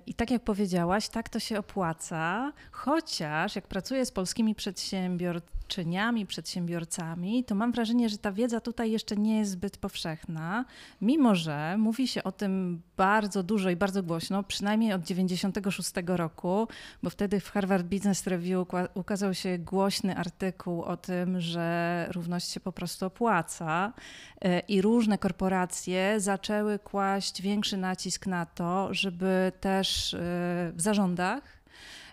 I 0.06 0.14
tak 0.14 0.32
jak 0.32 0.44
powiedziałaś, 0.44 1.10
tak 1.10 1.30
to 1.30 1.40
się 1.40 1.60
opłaca, 1.60 2.54
chociaż 2.72 3.56
jak 3.56 3.68
pracuję 3.68 4.06
z 4.06 4.12
polskimi 4.12 4.56
przedsiębiorczyniami, 4.56 6.26
przedsiębiorcami, 6.26 7.44
to 7.44 7.56
mam 7.56 7.72
wrażenie, 7.72 8.10
że 8.10 8.18
ta 8.18 8.32
wiedza 8.32 8.62
tutaj 8.62 8.92
jeszcze 8.92 9.16
nie 9.16 9.38
jest 9.38 9.52
zbyt 9.52 9.78
powszechna, 9.78 10.66
mimo 11.02 11.36
że 11.36 11.76
mówi 11.78 12.08
się 12.08 12.24
o 12.24 12.32
tym 12.32 12.82
bardzo 12.98 13.44
dużo 13.44 13.70
i 13.70 13.76
bardzo 13.76 14.04
głośno, 14.04 14.44
przynajmniej 14.44 14.94
od 14.94 15.04
96 15.04 15.92
roku, 16.08 16.68
bo 17.04 17.10
wtedy 17.10 17.40
w 17.40 17.52
Harvard 17.52 17.86
Business 17.86 18.28
Review 18.28 18.68
ukazał 18.94 19.34
się 19.34 19.58
głośny 19.58 20.18
artykuł 20.18 20.84
o 20.84 20.98
tym, 20.98 21.42
że 21.42 22.08
równość 22.12 22.50
się 22.50 22.60
po 22.60 22.72
prostu 22.72 23.06
opłaca 23.06 23.94
e, 24.42 24.60
i 24.60 24.82
różne 24.82 25.18
korporacje 25.18 26.20
zaczęły 26.20 26.80
kłaść 26.80 27.42
większy 27.42 27.78
nacisk 27.78 28.28
na 28.28 28.46
to, 28.46 28.94
żeby 28.94 29.15
też 29.60 30.14
e, 30.14 30.18
w 30.76 30.82
zarządach 30.82 31.44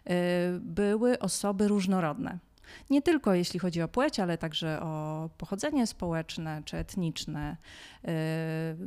e, 0.04 0.14
były 0.61 1.18
osoby 1.18 1.68
różnorodne. 1.68 2.38
Nie 2.90 3.02
tylko 3.02 3.35
jeśli 3.35 3.61
chodzi 3.61 3.82
o 3.82 3.88
płeć, 3.88 4.21
ale 4.21 4.38
także 4.38 4.80
o 4.80 5.30
pochodzenie 5.38 5.87
społeczne 5.87 6.62
czy 6.64 6.76
etniczne, 6.76 7.56
yy, 8.04 8.11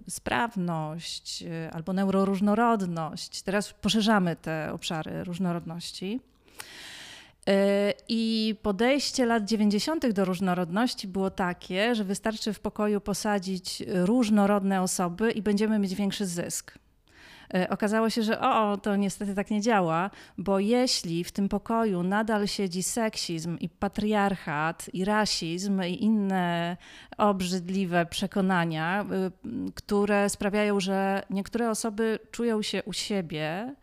sprawność 0.09 1.43
albo 1.71 1.93
neuroróżnorodność. 1.93 3.41
Teraz 3.41 3.73
poszerzamy 3.73 4.35
te 4.35 4.73
obszary 4.73 5.23
różnorodności. 5.23 6.21
I 8.07 8.55
podejście 8.61 9.25
lat 9.25 9.45
90. 9.45 10.11
do 10.11 10.25
różnorodności 10.25 11.07
było 11.07 11.29
takie, 11.29 11.95
że 11.95 12.03
wystarczy 12.03 12.53
w 12.53 12.59
pokoju 12.59 13.01
posadzić 13.01 13.83
różnorodne 13.87 14.81
osoby 14.81 15.31
i 15.31 15.41
będziemy 15.41 15.79
mieć 15.79 15.95
większy 15.95 16.25
zysk. 16.25 16.77
E, 17.53 17.69
okazało 17.69 18.09
się, 18.09 18.23
że 18.23 18.39
o, 18.39 18.77
to 18.77 18.95
niestety 18.95 19.35
tak 19.35 19.51
nie 19.51 19.61
działa, 19.61 20.09
bo 20.37 20.59
jeśli 20.59 21.23
w 21.23 21.31
tym 21.31 21.49
pokoju 21.49 22.03
nadal 22.03 22.47
siedzi 22.47 22.83
seksizm 22.83 23.57
i 23.57 23.69
patriarchat 23.69 24.89
i 24.93 25.05
rasizm 25.05 25.83
i 25.83 26.03
inne 26.03 26.77
obrzydliwe 27.17 28.05
przekonania, 28.05 29.05
y, 29.67 29.71
które 29.75 30.29
sprawiają, 30.29 30.79
że 30.79 31.23
niektóre 31.29 31.69
osoby 31.69 32.19
czują 32.31 32.61
się 32.61 32.83
u 32.83 32.93
siebie, 32.93 33.75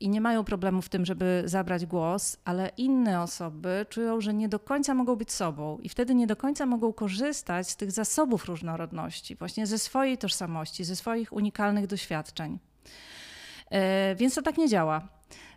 i 0.00 0.08
nie 0.08 0.20
mają 0.20 0.44
problemu 0.44 0.82
w 0.82 0.88
tym, 0.88 1.06
żeby 1.06 1.42
zabrać 1.44 1.86
głos, 1.86 2.36
ale 2.44 2.70
inne 2.76 3.22
osoby 3.22 3.86
czują, 3.88 4.20
że 4.20 4.34
nie 4.34 4.48
do 4.48 4.58
końca 4.58 4.94
mogą 4.94 5.16
być 5.16 5.32
sobą 5.32 5.78
i 5.78 5.88
wtedy 5.88 6.14
nie 6.14 6.26
do 6.26 6.36
końca 6.36 6.66
mogą 6.66 6.92
korzystać 6.92 7.70
z 7.70 7.76
tych 7.76 7.90
zasobów 7.90 8.44
różnorodności, 8.44 9.36
właśnie 9.36 9.66
ze 9.66 9.78
swojej 9.78 10.18
tożsamości, 10.18 10.84
ze 10.84 10.96
swoich 10.96 11.32
unikalnych 11.32 11.86
doświadczeń. 11.86 12.58
E, 13.70 14.14
więc 14.14 14.34
to 14.34 14.42
tak 14.42 14.58
nie 14.58 14.68
działa. 14.68 15.08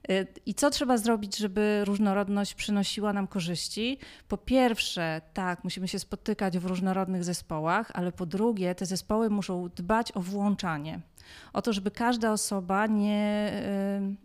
E, 0.10 0.25
I 0.46 0.54
co 0.54 0.70
trzeba 0.70 0.98
zrobić, 0.98 1.38
żeby 1.38 1.82
różnorodność 1.86 2.54
przynosiła 2.56 3.13
nam 3.13 3.28
korzyści? 3.28 3.98
Po 4.28 4.38
pierwsze, 4.38 5.22
tak, 5.34 5.63
musimy 5.63 5.88
się 5.88 6.00
spotykać 6.00 6.60
w 6.60 6.66
różnorodnych 6.66 7.24
zespołach, 7.24 7.92
ale 7.94 8.12
po 8.12 8.25
drugie, 8.25 8.75
te 8.75 8.86
zespoły 8.86 9.30
muszą 9.30 9.70
dbać 9.75 10.12
o 10.16 10.22
włączanie. 10.22 11.00
O 11.54 11.62
to, 11.62 11.74
żeby 11.74 11.92
każda 11.92 12.32
osoba, 12.32 12.88
nie, 12.88 13.51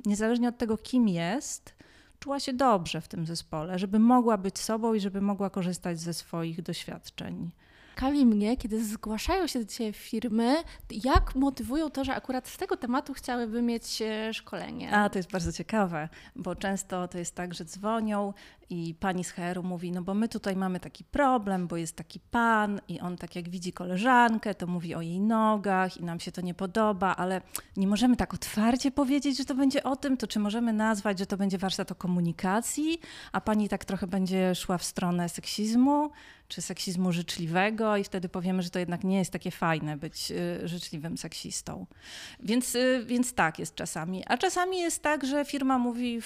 y, 0.06 0.08
niezależnie 0.08 0.48
od 0.48 0.58
tego, 0.58 0.76
kim 0.78 1.08
jest, 1.08 1.74
czuła 2.20 2.40
się 2.40 2.52
dobrze 2.52 3.00
w 3.00 3.08
tym 3.08 3.26
zespole, 3.26 3.78
żeby 3.78 3.98
mogła 3.98 4.36
być 4.38 4.58
sobą 4.58 4.94
i 4.94 5.00
żeby 5.00 5.20
mogła 5.20 5.50
korzystać 5.50 6.00
ze 6.00 6.14
swoich 6.14 6.62
doświadczeń 6.62 7.50
ciekawi 7.94 8.26
mnie, 8.26 8.56
kiedy 8.56 8.84
zgłaszają 8.84 9.46
się 9.46 9.58
do 9.58 9.64
Ciebie 9.64 9.92
firmy, 9.92 10.56
jak 11.04 11.34
motywują 11.34 11.90
to, 11.90 12.04
że 12.04 12.14
akurat 12.14 12.48
z 12.48 12.56
tego 12.56 12.76
tematu 12.76 13.14
chciałyby 13.14 13.62
mieć 13.62 14.02
e, 14.02 14.34
szkolenie? 14.34 14.92
A, 14.92 15.08
to 15.08 15.18
jest 15.18 15.30
bardzo 15.30 15.52
ciekawe, 15.52 16.08
bo 16.36 16.56
często 16.56 17.08
to 17.08 17.18
jest 17.18 17.34
tak, 17.34 17.54
że 17.54 17.64
dzwonią 17.64 18.32
i 18.70 18.94
pani 19.00 19.24
z 19.24 19.30
HR-u 19.30 19.62
mówi, 19.62 19.92
no 19.92 20.02
bo 20.02 20.14
my 20.14 20.28
tutaj 20.28 20.56
mamy 20.56 20.80
taki 20.80 21.04
problem, 21.04 21.66
bo 21.66 21.76
jest 21.76 21.96
taki 21.96 22.20
pan 22.20 22.80
i 22.88 23.00
on 23.00 23.16
tak 23.16 23.36
jak 23.36 23.48
widzi 23.48 23.72
koleżankę, 23.72 24.54
to 24.54 24.66
mówi 24.66 24.94
o 24.94 25.00
jej 25.00 25.20
nogach 25.20 25.96
i 25.96 26.04
nam 26.04 26.20
się 26.20 26.32
to 26.32 26.40
nie 26.40 26.54
podoba, 26.54 27.16
ale 27.16 27.40
nie 27.76 27.86
możemy 27.86 28.16
tak 28.16 28.34
otwarcie 28.34 28.90
powiedzieć, 28.90 29.36
że 29.36 29.44
to 29.44 29.54
będzie 29.54 29.82
o 29.82 29.96
tym, 29.96 30.16
to 30.16 30.26
czy 30.26 30.38
możemy 30.38 30.72
nazwać, 30.72 31.18
że 31.18 31.26
to 31.26 31.36
będzie 31.36 31.58
warsztat 31.58 31.92
o 31.92 31.94
komunikacji, 31.94 33.00
a 33.32 33.40
pani 33.40 33.68
tak 33.68 33.84
trochę 33.84 34.06
będzie 34.06 34.54
szła 34.54 34.78
w 34.78 34.84
stronę 34.84 35.28
seksizmu, 35.28 36.10
czy 36.48 36.62
seksizmu 36.62 37.12
życzliwego 37.12 37.96
i 37.96 38.04
wtedy 38.04 38.28
powiemy, 38.28 38.62
że 38.62 38.70
to 38.70 38.78
jednak 38.78 39.04
nie 39.04 39.18
jest 39.18 39.30
takie 39.30 39.50
fajne 39.50 39.96
być 39.96 40.30
y, 40.30 40.68
życzliwym 40.68 41.18
seksistą. 41.18 41.86
Więc, 42.40 42.74
y, 42.74 43.04
więc 43.06 43.34
tak 43.34 43.58
jest 43.58 43.74
czasami. 43.74 44.22
A 44.26 44.36
czasami 44.36 44.78
jest 44.78 45.02
tak, 45.02 45.26
że 45.26 45.44
firma 45.44 45.78
mówi, 45.78 46.20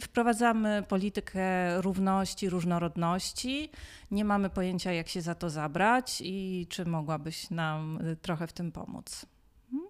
wprowadzamy 0.00 0.84
politykę 0.88 1.42
równości, 1.84 2.50
różnorodności. 2.50 3.70
Nie 4.10 4.24
mamy 4.24 4.50
pojęcia, 4.50 4.92
jak 4.92 5.08
się 5.08 5.22
za 5.22 5.34
to 5.34 5.50
zabrać 5.50 6.22
i 6.24 6.66
czy 6.70 6.84
mogłabyś 6.84 7.50
nam 7.50 8.06
y, 8.06 8.16
trochę 8.16 8.46
w 8.46 8.52
tym 8.52 8.72
pomóc. 8.72 9.26
Hmm? 9.70 9.88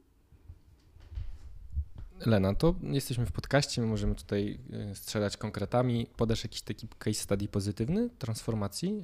Lena, 2.27 2.55
to 2.55 2.75
jesteśmy 2.83 3.27
w 3.27 3.33
podcaście, 3.33 3.81
my 3.81 3.87
możemy 3.87 4.15
tutaj 4.15 4.59
y, 4.91 4.95
strzelać 4.95 5.37
konkretami. 5.37 6.07
Podasz 6.17 6.43
jakiś 6.43 6.63
taki 6.63 6.89
case 6.99 7.15
study 7.15 7.49
pozytywny 7.49 8.11
transformacji, 8.19 9.03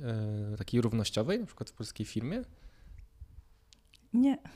yy, 0.51 0.59
takiej 0.59 0.81
równościowej, 0.81 1.41
na 1.41 1.47
przykład 1.47 1.71
w 1.71 1.73
polskiej 1.73 2.07
firmie? 2.07 2.43
Nie. 4.13 4.39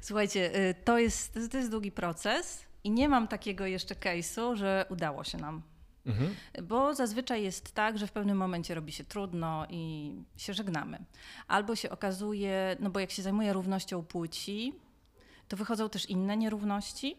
Słuchajcie, 0.00 0.74
to 0.84 0.98
jest, 0.98 1.38
to 1.50 1.56
jest 1.56 1.70
długi 1.70 1.92
proces 1.92 2.64
i 2.84 2.90
nie 2.90 3.08
mam 3.08 3.28
takiego 3.28 3.66
jeszcze 3.66 3.94
case'u, 3.94 4.56
że 4.56 4.86
udało 4.88 5.24
się 5.24 5.38
nam 5.38 5.62
Mhm. 6.06 6.34
Bo 6.62 6.94
zazwyczaj 6.94 7.42
jest 7.42 7.72
tak, 7.72 7.98
że 7.98 8.06
w 8.06 8.12
pewnym 8.12 8.36
momencie 8.36 8.74
robi 8.74 8.92
się 8.92 9.04
trudno 9.04 9.66
i 9.70 10.12
się 10.36 10.54
żegnamy. 10.54 10.98
Albo 11.48 11.76
się 11.76 11.90
okazuje, 11.90 12.76
no 12.80 12.90
bo 12.90 13.00
jak 13.00 13.10
się 13.10 13.22
zajmuje 13.22 13.52
równością 13.52 14.02
płci, 14.02 14.72
to 15.48 15.56
wychodzą 15.56 15.88
też 15.88 16.10
inne 16.10 16.36
nierówności. 16.36 17.16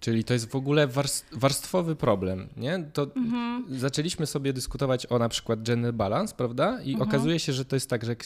Czyli 0.00 0.24
to 0.24 0.32
jest 0.32 0.50
w 0.50 0.56
ogóle 0.56 0.88
warstwowy 1.32 1.96
problem, 1.96 2.48
nie? 2.56 2.84
To 2.92 3.02
mhm. 3.16 3.64
zaczęliśmy 3.78 4.26
sobie 4.26 4.52
dyskutować 4.52 5.06
o 5.06 5.18
na 5.18 5.28
przykład 5.28 5.62
gender 5.62 5.94
balance, 5.94 6.34
prawda? 6.34 6.82
I 6.82 6.92
mhm. 6.92 7.08
okazuje 7.08 7.38
się, 7.38 7.52
że 7.52 7.64
to 7.64 7.76
jest 7.76 7.90
tak, 7.90 8.04
że 8.04 8.16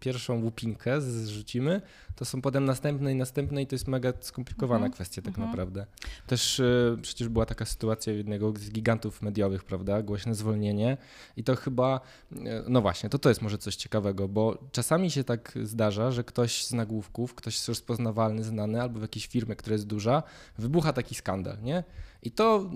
pierwszą 0.00 0.42
łupinkę 0.42 1.00
zrzucimy, 1.00 1.82
to 2.16 2.24
są 2.24 2.42
potem 2.42 2.64
następne 2.64 3.12
i 3.12 3.14
następne 3.14 3.62
i 3.62 3.66
to 3.66 3.74
jest 3.74 3.88
mega 3.88 4.12
skomplikowana 4.20 4.86
mhm. 4.86 4.92
kwestia 4.92 5.22
tak 5.22 5.28
mhm. 5.28 5.48
naprawdę. 5.48 5.86
Też 6.26 6.60
y, 6.60 6.98
przecież 7.02 7.28
była 7.28 7.46
taka 7.46 7.64
sytuacja 7.64 8.12
jednego 8.12 8.52
z 8.56 8.70
gigantów 8.70 9.22
mediowych, 9.22 9.64
prawda, 9.64 10.02
głośne 10.02 10.34
zwolnienie 10.34 10.96
i 11.36 11.44
to 11.44 11.56
chyba, 11.56 12.00
y, 12.32 12.36
no 12.68 12.80
właśnie, 12.80 13.10
to 13.10 13.18
to 13.18 13.28
jest 13.28 13.42
może 13.42 13.58
coś 13.58 13.76
ciekawego, 13.76 14.28
bo 14.28 14.58
czasami 14.72 15.10
się 15.10 15.24
tak 15.24 15.58
zdarza, 15.62 16.10
że 16.10 16.24
ktoś 16.24 16.66
z 16.66 16.72
nagłówków, 16.72 17.34
ktoś 17.34 17.68
rozpoznawalny, 17.68 18.44
znany 18.44 18.82
albo 18.82 18.98
w 18.98 19.02
jakiejś 19.02 19.26
firmie, 19.26 19.56
która 19.56 19.74
jest 19.74 19.86
duża, 19.86 20.22
wybucha 20.58 20.92
taki 20.92 21.14
skandal, 21.16 21.62
nie? 21.62 21.84
I 22.22 22.30
to 22.30 22.70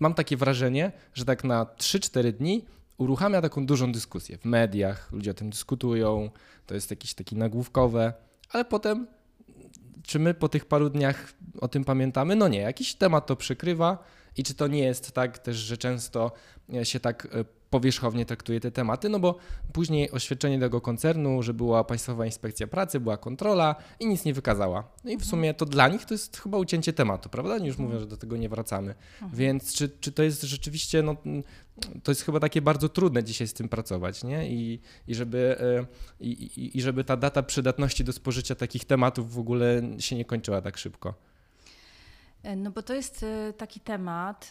mam 0.00 0.14
takie 0.14 0.36
wrażenie, 0.36 0.92
że 1.14 1.24
tak 1.24 1.44
na 1.44 1.64
3-4 1.64 2.32
dni 2.32 2.64
uruchamia 2.98 3.42
taką 3.42 3.66
dużą 3.66 3.92
dyskusję 3.92 4.38
w 4.38 4.44
mediach, 4.44 5.12
ludzie 5.12 5.30
o 5.30 5.34
tym 5.34 5.50
dyskutują, 5.50 6.30
to 6.66 6.74
jest 6.74 6.90
jakieś 6.90 7.14
takie 7.14 7.36
nagłówkowe, 7.36 8.12
ale 8.50 8.64
potem, 8.64 9.06
czy 10.02 10.18
my 10.18 10.34
po 10.34 10.48
tych 10.48 10.64
paru 10.64 10.90
dniach 10.90 11.32
o 11.60 11.68
tym 11.68 11.84
pamiętamy? 11.84 12.36
No 12.36 12.48
nie, 12.48 12.60
jakiś 12.60 12.94
temat 12.94 13.26
to 13.26 13.36
przykrywa 13.36 13.98
i 14.36 14.42
czy 14.42 14.54
to 14.54 14.66
nie 14.66 14.84
jest 14.84 15.12
tak 15.12 15.38
też, 15.38 15.56
że 15.56 15.76
często 15.76 16.32
się 16.82 17.00
tak 17.00 17.28
e, 17.32 17.44
powierzchownie 17.72 18.26
traktuje 18.26 18.60
te 18.60 18.70
tematy, 18.70 19.08
no 19.08 19.20
bo 19.20 19.36
później 19.72 20.10
oświadczenie 20.10 20.60
tego 20.60 20.80
koncernu, 20.80 21.42
że 21.42 21.54
była 21.54 21.84
Państwowa 21.84 22.26
Inspekcja 22.26 22.66
Pracy, 22.66 23.00
była 23.00 23.16
kontrola 23.16 23.76
i 24.00 24.06
nic 24.06 24.24
nie 24.24 24.34
wykazała. 24.34 24.84
No 25.04 25.10
i 25.10 25.16
w 25.16 25.24
sumie 25.24 25.54
to 25.54 25.66
dla 25.66 25.88
nich 25.88 26.04
to 26.04 26.14
jest 26.14 26.36
chyba 26.36 26.58
ucięcie 26.58 26.92
tematu, 26.92 27.28
prawda? 27.28 27.54
Oni 27.54 27.66
już 27.66 27.78
mówią, 27.78 27.98
że 27.98 28.06
do 28.06 28.16
tego 28.16 28.36
nie 28.36 28.48
wracamy. 28.48 28.94
Mhm. 29.14 29.32
Więc 29.34 29.74
czy, 29.74 29.88
czy 30.00 30.12
to 30.12 30.22
jest 30.22 30.42
rzeczywiście, 30.42 31.02
no 31.02 31.16
to 32.02 32.10
jest 32.10 32.22
chyba 32.22 32.40
takie 32.40 32.62
bardzo 32.62 32.88
trudne 32.88 33.24
dzisiaj 33.24 33.48
z 33.48 33.52
tym 33.52 33.68
pracować, 33.68 34.24
nie? 34.24 34.50
I, 34.50 34.80
i, 35.08 35.14
żeby, 35.14 35.56
e, 35.60 35.86
i, 36.20 36.70
i 36.78 36.82
żeby 36.82 37.04
ta 37.04 37.16
data 37.16 37.42
przydatności 37.42 38.04
do 38.04 38.12
spożycia 38.12 38.54
takich 38.54 38.84
tematów 38.84 39.34
w 39.34 39.38
ogóle 39.38 39.82
się 39.98 40.16
nie 40.16 40.24
kończyła 40.24 40.60
tak 40.60 40.78
szybko. 40.78 41.14
E, 42.42 42.56
no 42.56 42.70
bo 42.70 42.82
to 42.82 42.94
jest 42.94 43.22
e, 43.22 43.52
taki 43.52 43.80
temat 43.80 44.48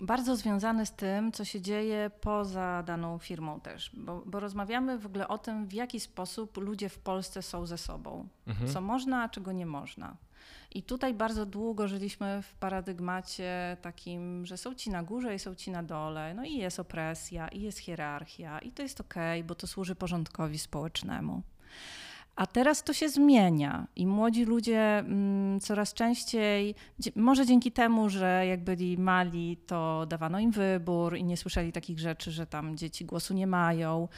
bardzo 0.00 0.36
związany 0.36 0.86
z 0.86 0.92
tym, 0.92 1.32
co 1.32 1.44
się 1.44 1.60
dzieje 1.60 2.10
poza 2.20 2.82
daną 2.82 3.18
firmą 3.18 3.60
też, 3.60 3.90
bo, 3.94 4.22
bo 4.26 4.40
rozmawiamy 4.40 4.98
w 4.98 5.06
ogóle 5.06 5.28
o 5.28 5.38
tym, 5.38 5.66
w 5.66 5.72
jaki 5.72 6.00
sposób 6.00 6.56
ludzie 6.56 6.88
w 6.88 6.98
Polsce 6.98 7.42
są 7.42 7.66
ze 7.66 7.78
sobą, 7.78 8.28
mhm. 8.46 8.72
co 8.72 8.80
można, 8.80 9.22
a 9.22 9.28
czego 9.28 9.52
nie 9.52 9.66
można. 9.66 10.16
I 10.70 10.82
tutaj 10.82 11.14
bardzo 11.14 11.46
długo 11.46 11.88
żyliśmy 11.88 12.42
w 12.42 12.54
paradygmacie 12.54 13.76
takim, 13.82 14.46
że 14.46 14.56
są 14.56 14.74
ci 14.74 14.90
na 14.90 15.02
górze 15.02 15.34
i 15.34 15.38
są 15.38 15.54
ci 15.54 15.70
na 15.70 15.82
dole, 15.82 16.34
no 16.34 16.44
i 16.44 16.56
jest 16.56 16.80
opresja, 16.80 17.48
i 17.48 17.60
jest 17.60 17.78
hierarchia, 17.78 18.58
i 18.58 18.72
to 18.72 18.82
jest 18.82 19.00
okej, 19.00 19.40
okay, 19.40 19.48
bo 19.48 19.54
to 19.54 19.66
służy 19.66 19.94
porządkowi 19.94 20.58
społecznemu. 20.58 21.42
A 22.38 22.46
teraz 22.46 22.82
to 22.82 22.92
się 22.92 23.08
zmienia 23.08 23.86
i 23.96 24.06
młodzi 24.06 24.44
ludzie 24.44 24.98
mm, 24.98 25.60
coraz 25.60 25.94
częściej, 25.94 26.74
może 27.16 27.46
dzięki 27.46 27.72
temu, 27.72 28.08
że 28.08 28.46
jak 28.46 28.64
byli 28.64 28.98
mali, 28.98 29.56
to 29.66 30.06
dawano 30.06 30.40
im 30.40 30.50
wybór 30.50 31.16
i 31.16 31.24
nie 31.24 31.36
słyszeli 31.36 31.72
takich 31.72 31.98
rzeczy, 31.98 32.30
że 32.30 32.46
tam 32.46 32.76
dzieci 32.76 33.04
głosu 33.04 33.34
nie 33.34 33.46
mają, 33.46 34.08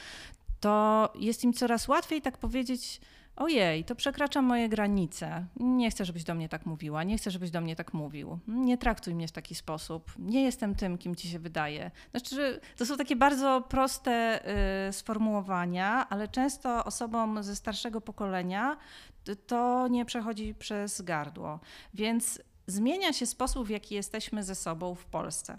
to 0.61 1.13
jest 1.19 1.45
im 1.45 1.53
coraz 1.53 1.89
łatwiej 1.89 2.23
tak 2.23 2.39
powiedzieć, 2.39 3.01
ojej, 3.37 3.85
to 3.85 3.95
przekracza 3.95 4.43
moje 4.43 4.69
granice. 4.69 5.47
Nie 5.57 5.91
chcę, 5.91 6.05
żebyś 6.05 6.25
do 6.25 6.35
mnie 6.35 6.49
tak 6.49 6.67
mówiła, 6.67 7.05
nie 7.05 7.19
chcę, 7.19 7.31
żebyś 7.31 7.51
do 7.51 7.61
mnie 7.61 7.77
tak 7.77 7.95
mówił. 7.95 8.39
Nie 8.49 8.79
traktuj 8.79 9.15
mnie 9.15 9.29
w 9.29 9.33
taki 9.33 9.55
sposób. 9.55 10.13
Nie 10.19 10.43
jestem 10.43 10.75
tym, 10.75 10.99
kim 10.99 11.17
ci 11.17 11.29
się 11.29 11.39
wydaje. 11.39 11.91
Znaczy, 12.11 12.61
to 12.77 12.87
są 12.87 12.97
takie 12.97 13.17
bardzo 13.17 13.65
proste 13.69 14.41
y, 14.89 14.93
sformułowania, 14.93 16.09
ale 16.09 16.29
często 16.29 16.85
osobom 16.85 17.43
ze 17.43 17.57
starszego 17.57 18.01
pokolenia 18.01 18.77
to 19.47 19.89
nie 19.89 20.05
przechodzi 20.05 20.55
przez 20.55 21.03
gardło. 21.03 21.61
Więc 21.95 22.43
zmienia 22.67 23.13
się 23.13 23.27
sposób, 23.27 23.67
w 23.67 23.71
jaki 23.71 23.95
jesteśmy 23.95 24.43
ze 24.43 24.55
sobą 24.55 24.95
w 24.95 25.05
Polsce. 25.05 25.57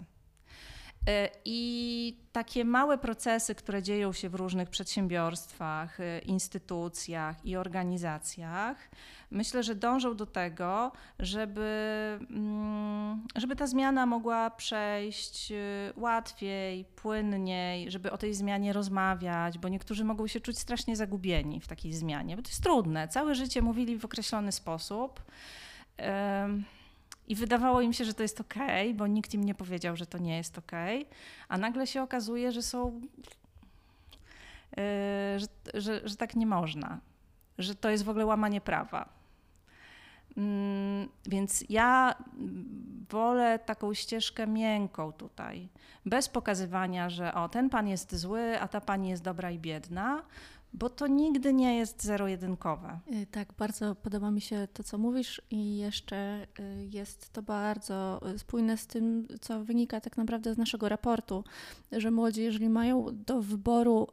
I 1.44 2.16
takie 2.32 2.64
małe 2.64 2.98
procesy, 2.98 3.54
które 3.54 3.82
dzieją 3.82 4.12
się 4.12 4.28
w 4.28 4.34
różnych 4.34 4.70
przedsiębiorstwach, 4.70 5.98
instytucjach 6.26 7.46
i 7.46 7.56
organizacjach, 7.56 8.90
myślę, 9.30 9.62
że 9.62 9.74
dążą 9.74 10.16
do 10.16 10.26
tego, 10.26 10.92
żeby, 11.18 11.70
mm, 12.30 13.26
żeby 13.36 13.56
ta 13.56 13.66
zmiana 13.66 14.06
mogła 14.06 14.50
przejść 14.50 15.52
łatwiej, 15.96 16.84
płynniej, 16.84 17.90
żeby 17.90 18.10
o 18.10 18.18
tej 18.18 18.34
zmianie 18.34 18.72
rozmawiać, 18.72 19.58
bo 19.58 19.68
niektórzy 19.68 20.04
mogą 20.04 20.26
się 20.26 20.40
czuć 20.40 20.58
strasznie 20.58 20.96
zagubieni 20.96 21.60
w 21.60 21.68
takiej 21.68 21.92
zmianie, 21.92 22.36
bo 22.36 22.42
to 22.42 22.48
jest 22.48 22.62
trudne. 22.62 23.08
Całe 23.08 23.34
życie 23.34 23.62
mówili 23.62 23.98
w 23.98 24.04
określony 24.04 24.52
sposób. 24.52 25.22
I 27.32 27.34
wydawało 27.34 27.80
im 27.80 27.92
się, 27.92 28.04
że 28.04 28.14
to 28.14 28.22
jest 28.22 28.40
ok, 28.40 28.54
bo 28.94 29.06
nikt 29.06 29.34
im 29.34 29.44
nie 29.44 29.54
powiedział, 29.54 29.96
że 29.96 30.06
to 30.06 30.18
nie 30.18 30.36
jest 30.36 30.58
ok, 30.58 30.72
a 31.48 31.58
nagle 31.58 31.86
się 31.86 32.02
okazuje, 32.02 32.52
że 32.52 32.62
są, 32.62 33.00
yy, 34.76 34.80
że, 35.38 35.46
że, 35.74 36.08
że 36.08 36.16
tak 36.16 36.36
nie 36.36 36.46
można, 36.46 37.00
że 37.58 37.74
to 37.74 37.90
jest 37.90 38.04
w 38.04 38.08
ogóle 38.08 38.26
łamanie 38.26 38.60
prawa. 38.60 39.08
Mm, 40.36 41.08
więc 41.26 41.64
ja 41.68 42.14
wolę 43.10 43.58
taką 43.58 43.94
ścieżkę 43.94 44.46
miękką 44.46 45.12
tutaj, 45.12 45.68
bez 46.06 46.28
pokazywania, 46.28 47.10
że 47.10 47.34
o, 47.34 47.48
ten 47.48 47.70
pan 47.70 47.88
jest 47.88 48.14
zły, 48.14 48.60
a 48.60 48.68
ta 48.68 48.80
pani 48.80 49.08
jest 49.08 49.22
dobra 49.22 49.50
i 49.50 49.58
biedna, 49.58 50.22
bo 50.74 50.90
to 50.90 51.06
nigdy 51.06 51.52
nie 51.52 51.76
jest 51.76 52.02
zero-jedynkowe. 52.02 53.00
Y, 53.12 53.26
tak, 53.26 53.52
bardzo 53.52 53.94
podoba 53.94 54.30
mi 54.30 54.40
się 54.40 54.68
to, 54.72 54.82
co 54.82 54.98
mówisz, 54.98 55.42
i 55.50 55.76
jeszcze 55.76 56.46
y, 56.60 56.88
jest 56.90 57.32
to 57.32 57.42
bardzo 57.42 58.20
y, 58.34 58.38
spójne 58.38 58.76
z 58.76 58.86
tym, 58.86 59.28
co 59.40 59.64
wynika 59.64 60.00
tak 60.00 60.16
naprawdę 60.16 60.54
z 60.54 60.58
naszego 60.58 60.88
raportu, 60.88 61.44
że 61.92 62.10
młodzi, 62.10 62.42
jeżeli 62.42 62.68
mają 62.68 63.06
do 63.26 63.42
wyboru 63.42 64.08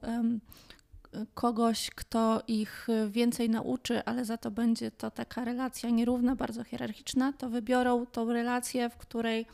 kogoś, 1.33 1.89
kto 1.89 2.43
ich 2.47 2.87
więcej 3.09 3.49
nauczy, 3.49 4.05
ale 4.05 4.25
za 4.25 4.37
to 4.37 4.51
będzie 4.51 4.91
to 4.91 5.11
taka 5.11 5.45
relacja 5.45 5.89
nierówna, 5.89 6.35
bardzo 6.35 6.63
hierarchiczna, 6.63 7.33
to 7.33 7.49
wybiorą 7.49 8.05
tą 8.05 8.33
relację, 8.33 8.89
w 8.89 8.97
której 8.97 9.45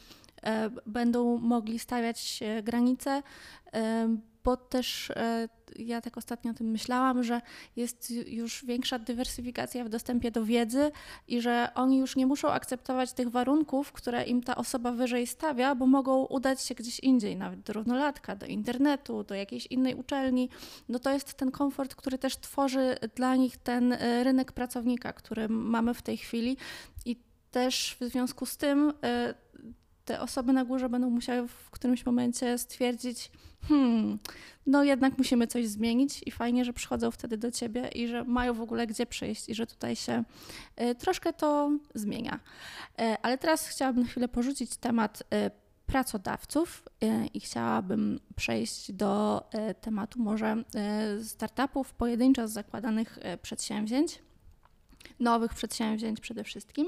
e, 0.44 0.70
będą 0.86 1.38
mogli 1.38 1.80
stawiać 1.80 2.44
granice, 2.64 3.24
e, 3.74 4.18
bo 4.44 4.58
też 4.58 5.12
e, 5.12 5.50
ja 5.76 6.02
tak 6.02 6.18
ostatnio 6.18 6.52
o 6.52 6.54
tym 6.54 6.68
myślałam, 6.68 7.24
że 7.24 7.42
jest 7.76 8.12
już 8.12 8.66
większa 8.66 9.00
dywersyfikacja 9.00 9.84
w 9.84 9.90
dostępie 9.90 10.32
do 10.32 10.46
wiedzy 10.46 10.92
i 11.28 11.42
że 11.42 11.70
oni 11.76 11.98
już 11.98 12.16
nie 12.16 12.26
muszą 12.26 12.50
akceptować 12.50 13.14
tych 13.14 13.30
warunków, 13.30 13.92
które 13.92 14.24
im 14.24 14.44
ta 14.44 14.56
osoba 14.56 14.92
wyżej 14.92 15.28
stawia, 15.28 15.76
bo 15.76 15.86
mogą 15.86 16.26
udać 16.26 16.62
się 16.62 16.76
gdzieś 16.76 17.00
indziej, 17.00 17.36
nawet 17.36 17.60
do 17.60 17.74
równolatka, 17.74 18.36
do 18.36 18.46
internetu, 18.46 19.24
do 19.24 19.36
jakiejś 19.36 19.66
innej 19.68 19.96
uczelni. 19.96 20.50
No 20.90 21.00
to 21.00 21.12
jest 21.12 21.34
ten 21.34 21.52
komfort, 21.52 21.96
który 21.96 22.18
też 22.18 22.38
tworzy 22.38 22.96
dla 23.16 23.36
nich 23.36 23.58
ten 23.58 23.94
e, 23.94 24.24
rynek 24.24 24.52
pracownika, 24.52 25.14
który 25.14 25.50
mamy 25.50 25.94
w 25.94 26.02
tej 26.02 26.18
chwili 26.18 26.58
i 27.06 27.16
też 27.52 27.98
w 28.00 28.06
związku 28.06 28.46
z 28.46 28.58
tym 28.58 28.94
e, 29.04 29.34
te 30.06 30.22
osoby 30.22 30.54
na 30.54 30.66
górze 30.66 30.90
będą 30.90 31.10
musiały 31.10 31.48
w 31.48 31.70
którymś 31.72 32.06
momencie 32.06 32.58
stwierdzić, 32.58 33.32
hmm, 33.68 34.20
no 34.66 34.84
jednak 34.84 35.18
musimy 35.18 35.48
coś 35.48 35.68
zmienić 35.68 36.22
i 36.26 36.32
fajnie, 36.32 36.66
że 36.66 36.74
przychodzą 36.74 37.12
wtedy 37.12 37.38
do 37.38 37.52
ciebie 37.52 37.88
i 37.88 38.08
że 38.08 38.24
mają 38.24 38.54
w 38.54 38.62
ogóle 38.62 38.88
gdzie 38.88 39.06
przyjść 39.06 39.50
i 39.50 39.56
że 39.56 39.68
tutaj 39.68 39.96
się 39.96 40.24
y, 40.82 40.96
troszkę 40.96 41.34
to 41.34 41.72
zmienia. 41.94 42.40
Y, 43.02 43.04
ale 43.22 43.38
teraz 43.38 43.68
chciałabym 43.68 44.04
na 44.04 44.10
chwilę 44.10 44.28
porzucić 44.28 44.78
temat 44.78 45.22
y, 45.22 45.52
pracodawców 45.86 46.84
i 47.34 47.40
chciałabym 47.40 48.20
przejść 48.36 48.92
do 48.92 49.44
tematu 49.82 50.20
może 50.20 50.64
startupów, 51.24 51.94
pojedynczo 51.94 52.48
zakładanych 52.48 53.20
przedsięwzięć 53.42 54.20
nowych 55.20 55.54
przedsięwzięć 55.54 56.20
przede 56.20 56.44
wszystkim, 56.44 56.88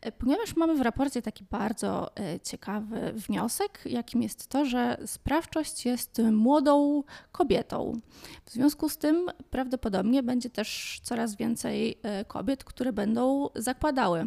e, 0.00 0.12
ponieważ 0.12 0.56
mamy 0.56 0.74
w 0.74 0.80
raporcie 0.80 1.22
taki 1.22 1.44
bardzo 1.50 2.16
e, 2.16 2.40
ciekawy 2.40 3.12
wniosek, 3.12 3.80
jakim 3.84 4.22
jest 4.22 4.46
to, 4.46 4.64
że 4.64 4.96
sprawczość 5.06 5.86
jest 5.86 6.22
młodą 6.32 7.02
kobietą. 7.32 8.00
W 8.44 8.52
związku 8.52 8.88
z 8.88 8.98
tym 8.98 9.30
prawdopodobnie 9.50 10.22
będzie 10.22 10.50
też 10.50 11.00
coraz 11.02 11.36
więcej 11.36 11.98
e, 12.02 12.24
kobiet, 12.24 12.64
które 12.64 12.92
będą 12.92 13.48
zakładały 13.54 14.26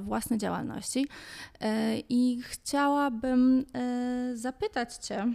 własne 0.00 0.38
działalności. 0.38 1.06
I 2.08 2.40
chciałabym 2.42 3.64
zapytać 4.34 4.96
Cię, 4.96 5.26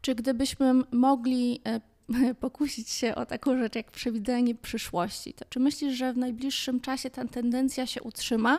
czy 0.00 0.14
gdybyśmy 0.14 0.74
mogli 0.92 1.62
pokusić 2.40 2.90
się 2.90 3.14
o 3.14 3.26
taką 3.26 3.58
rzecz 3.58 3.74
jak 3.74 3.90
przewidzenie 3.90 4.54
przyszłości, 4.54 5.34
to 5.34 5.44
czy 5.44 5.60
myślisz, 5.60 5.94
że 5.94 6.12
w 6.12 6.16
najbliższym 6.18 6.80
czasie 6.80 7.10
ta 7.10 7.24
tendencja 7.24 7.86
się 7.86 8.02
utrzyma 8.02 8.58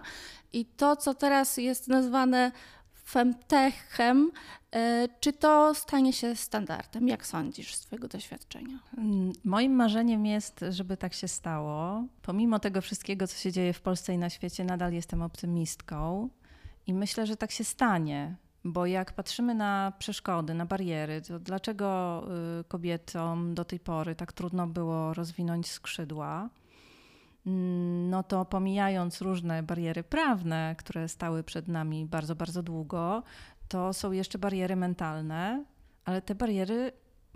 i 0.53 0.65
to, 0.65 0.95
co 0.95 1.13
teraz 1.13 1.57
jest 1.57 1.88
nazwane 1.88 2.51
femtechem, 3.09 4.31
e, 4.75 5.07
czy 5.19 5.33
to 5.33 5.75
stanie 5.75 6.13
się 6.13 6.35
standardem? 6.35 7.07
Jak 7.07 7.25
sądzisz 7.25 7.75
z 7.75 7.79
Twojego 7.79 8.07
doświadczenia? 8.07 8.79
Mm, 8.97 9.33
moim 9.43 9.75
marzeniem 9.75 10.25
jest, 10.25 10.65
żeby 10.69 10.97
tak 10.97 11.13
się 11.13 11.27
stało. 11.27 12.03
Pomimo 12.21 12.59
tego 12.59 12.81
wszystkiego, 12.81 13.27
co 13.27 13.38
się 13.38 13.51
dzieje 13.51 13.73
w 13.73 13.81
Polsce 13.81 14.13
i 14.13 14.17
na 14.17 14.29
świecie, 14.29 14.63
nadal 14.63 14.93
jestem 14.93 15.21
optymistką 15.21 16.29
i 16.88 16.93
myślę, 16.93 17.27
że 17.27 17.38
tak 17.38 17.51
się 17.51 17.63
stanie. 17.63 18.35
Bo 18.63 18.85
jak 18.85 19.13
patrzymy 19.13 19.55
na 19.55 19.93
przeszkody, 19.99 20.53
na 20.53 20.65
bariery, 20.65 21.21
to 21.21 21.39
dlaczego 21.39 22.23
y, 22.59 22.63
kobietom 22.63 23.55
do 23.55 23.65
tej 23.65 23.79
pory 23.79 24.15
tak 24.15 24.33
trudno 24.33 24.67
było 24.67 25.13
rozwinąć 25.13 25.67
skrzydła? 25.67 26.49
Mm, 27.45 28.09
no 28.09 28.23
to 28.23 28.45
pomijając 28.45 29.21
różne 29.21 29.63
bariery 29.63 30.03
prawne, 30.03 30.75
które 30.77 31.07
stały 31.07 31.43
przed 31.43 31.67
nami 31.67 32.05
bardzo, 32.05 32.35
bardzo 32.35 32.63
długo, 32.63 33.23
to 33.67 33.93
są 33.93 34.11
jeszcze 34.11 34.37
bariery 34.37 34.75
mentalne, 34.75 35.65
ale 36.05 36.21
te 36.21 36.35
bariery 36.35 36.91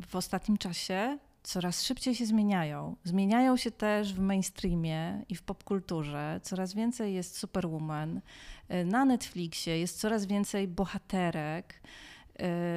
w 0.07 0.15
ostatnim 0.15 0.57
czasie 0.57 1.17
coraz 1.43 1.84
szybciej 1.84 2.15
się 2.15 2.25
zmieniają. 2.25 2.95
Zmieniają 3.03 3.58
się 3.58 3.71
też 3.71 4.13
w 4.13 4.19
mainstreamie 4.19 5.25
i 5.29 5.36
w 5.36 5.43
popkulturze. 5.43 6.39
Coraz 6.43 6.73
więcej 6.73 7.13
jest 7.13 7.38
superwoman. 7.38 8.21
Y, 8.71 8.86
na 8.86 9.06
Netflixie 9.06 9.79
jest 9.79 9.99
coraz 9.99 10.25
więcej 10.25 10.67
bohaterek. 10.67 11.82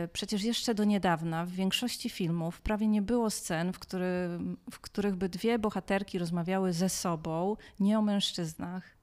Y, 0.04 0.08
przecież 0.12 0.42
jeszcze 0.42 0.74
do 0.74 0.84
niedawna 0.84 1.46
w 1.46 1.50
większości 1.50 2.10
filmów 2.10 2.60
prawie 2.60 2.86
nie 2.86 3.02
było 3.02 3.30
scen, 3.30 3.72
w, 3.72 3.78
który, 3.78 4.38
w 4.70 4.80
których 4.80 5.16
by 5.16 5.28
dwie 5.28 5.58
bohaterki 5.58 6.18
rozmawiały 6.18 6.72
ze 6.72 6.88
sobą, 6.88 7.56
nie 7.80 7.98
o 7.98 8.02
mężczyznach. 8.02 8.96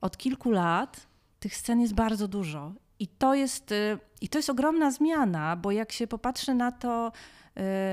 Od 0.00 0.16
kilku 0.16 0.50
lat 0.50 1.06
tych 1.40 1.56
scen 1.56 1.80
jest 1.80 1.94
bardzo 1.94 2.28
dużo. 2.28 2.72
I 2.98 3.08
to 3.08 3.34
jest, 3.34 3.72
y, 3.72 3.98
i 4.20 4.28
to 4.28 4.38
jest 4.38 4.50
ogromna 4.50 4.90
zmiana, 4.90 5.56
bo 5.56 5.70
jak 5.70 5.92
się 5.92 6.06
popatrzy 6.06 6.54
na 6.54 6.72
to, 6.72 7.12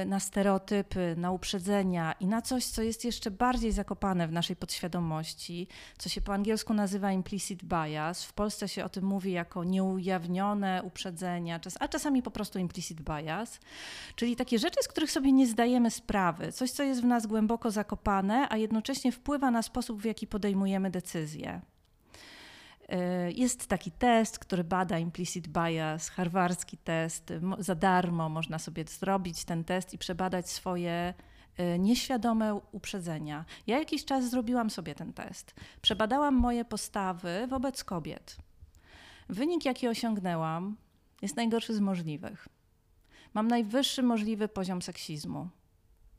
na 0.05 0.19
stereotypy, 0.19 1.15
na 1.17 1.31
uprzedzenia 1.31 2.15
i 2.19 2.27
na 2.27 2.41
coś, 2.41 2.65
co 2.65 2.81
jest 2.81 3.05
jeszcze 3.05 3.31
bardziej 3.31 3.71
zakopane 3.71 4.27
w 4.27 4.31
naszej 4.31 4.55
podświadomości, 4.55 5.67
co 5.97 6.09
się 6.09 6.21
po 6.21 6.33
angielsku 6.33 6.73
nazywa 6.73 7.11
implicit 7.11 7.63
bias. 7.63 8.25
W 8.25 8.33
Polsce 8.33 8.67
się 8.67 8.85
o 8.85 8.89
tym 8.89 9.05
mówi 9.05 9.31
jako 9.31 9.63
nieujawnione 9.63 10.83
uprzedzenia, 10.83 11.59
a 11.79 11.87
czasami 11.87 12.23
po 12.23 12.31
prostu 12.31 12.59
implicit 12.59 13.01
bias, 13.01 13.59
czyli 14.15 14.35
takie 14.35 14.59
rzeczy, 14.59 14.83
z 14.83 14.87
których 14.87 15.11
sobie 15.11 15.31
nie 15.31 15.47
zdajemy 15.47 15.91
sprawy, 15.91 16.51
coś, 16.51 16.71
co 16.71 16.83
jest 16.83 17.01
w 17.01 17.05
nas 17.05 17.27
głęboko 17.27 17.71
zakopane, 17.71 18.47
a 18.49 18.57
jednocześnie 18.57 19.11
wpływa 19.11 19.51
na 19.51 19.61
sposób, 19.61 20.01
w 20.01 20.05
jaki 20.05 20.27
podejmujemy 20.27 20.91
decyzje. 20.91 21.61
Y, 22.93 23.31
jest 23.31 23.67
taki 23.67 23.91
test, 23.91 24.39
który 24.39 24.63
bada 24.63 24.99
implicit 24.99 25.47
bias, 25.47 26.09
harwarski 26.09 26.77
test. 26.77 27.33
Za 27.59 27.75
darmo 27.75 28.29
można 28.29 28.59
sobie 28.59 28.83
zrobić 28.83 29.45
ten 29.45 29.63
test 29.63 29.93
i 29.93 29.97
przebadać 29.97 30.49
swoje 30.49 31.13
y, 31.59 31.79
nieświadome 31.79 32.53
uprzedzenia. 32.71 33.45
Ja 33.67 33.79
jakiś 33.79 34.05
czas 34.05 34.29
zrobiłam 34.29 34.69
sobie 34.69 34.95
ten 34.95 35.13
test. 35.13 35.55
Przebadałam 35.81 36.35
moje 36.35 36.65
postawy 36.65 37.47
wobec 37.49 37.83
kobiet. 37.83 38.37
Wynik, 39.29 39.65
jaki 39.65 39.87
osiągnęłam, 39.87 40.77
jest 41.21 41.35
najgorszy 41.35 41.75
z 41.75 41.79
możliwych. 41.79 42.47
Mam 43.33 43.47
najwyższy 43.47 44.03
możliwy 44.03 44.47
poziom 44.47 44.81
seksizmu. 44.81 45.49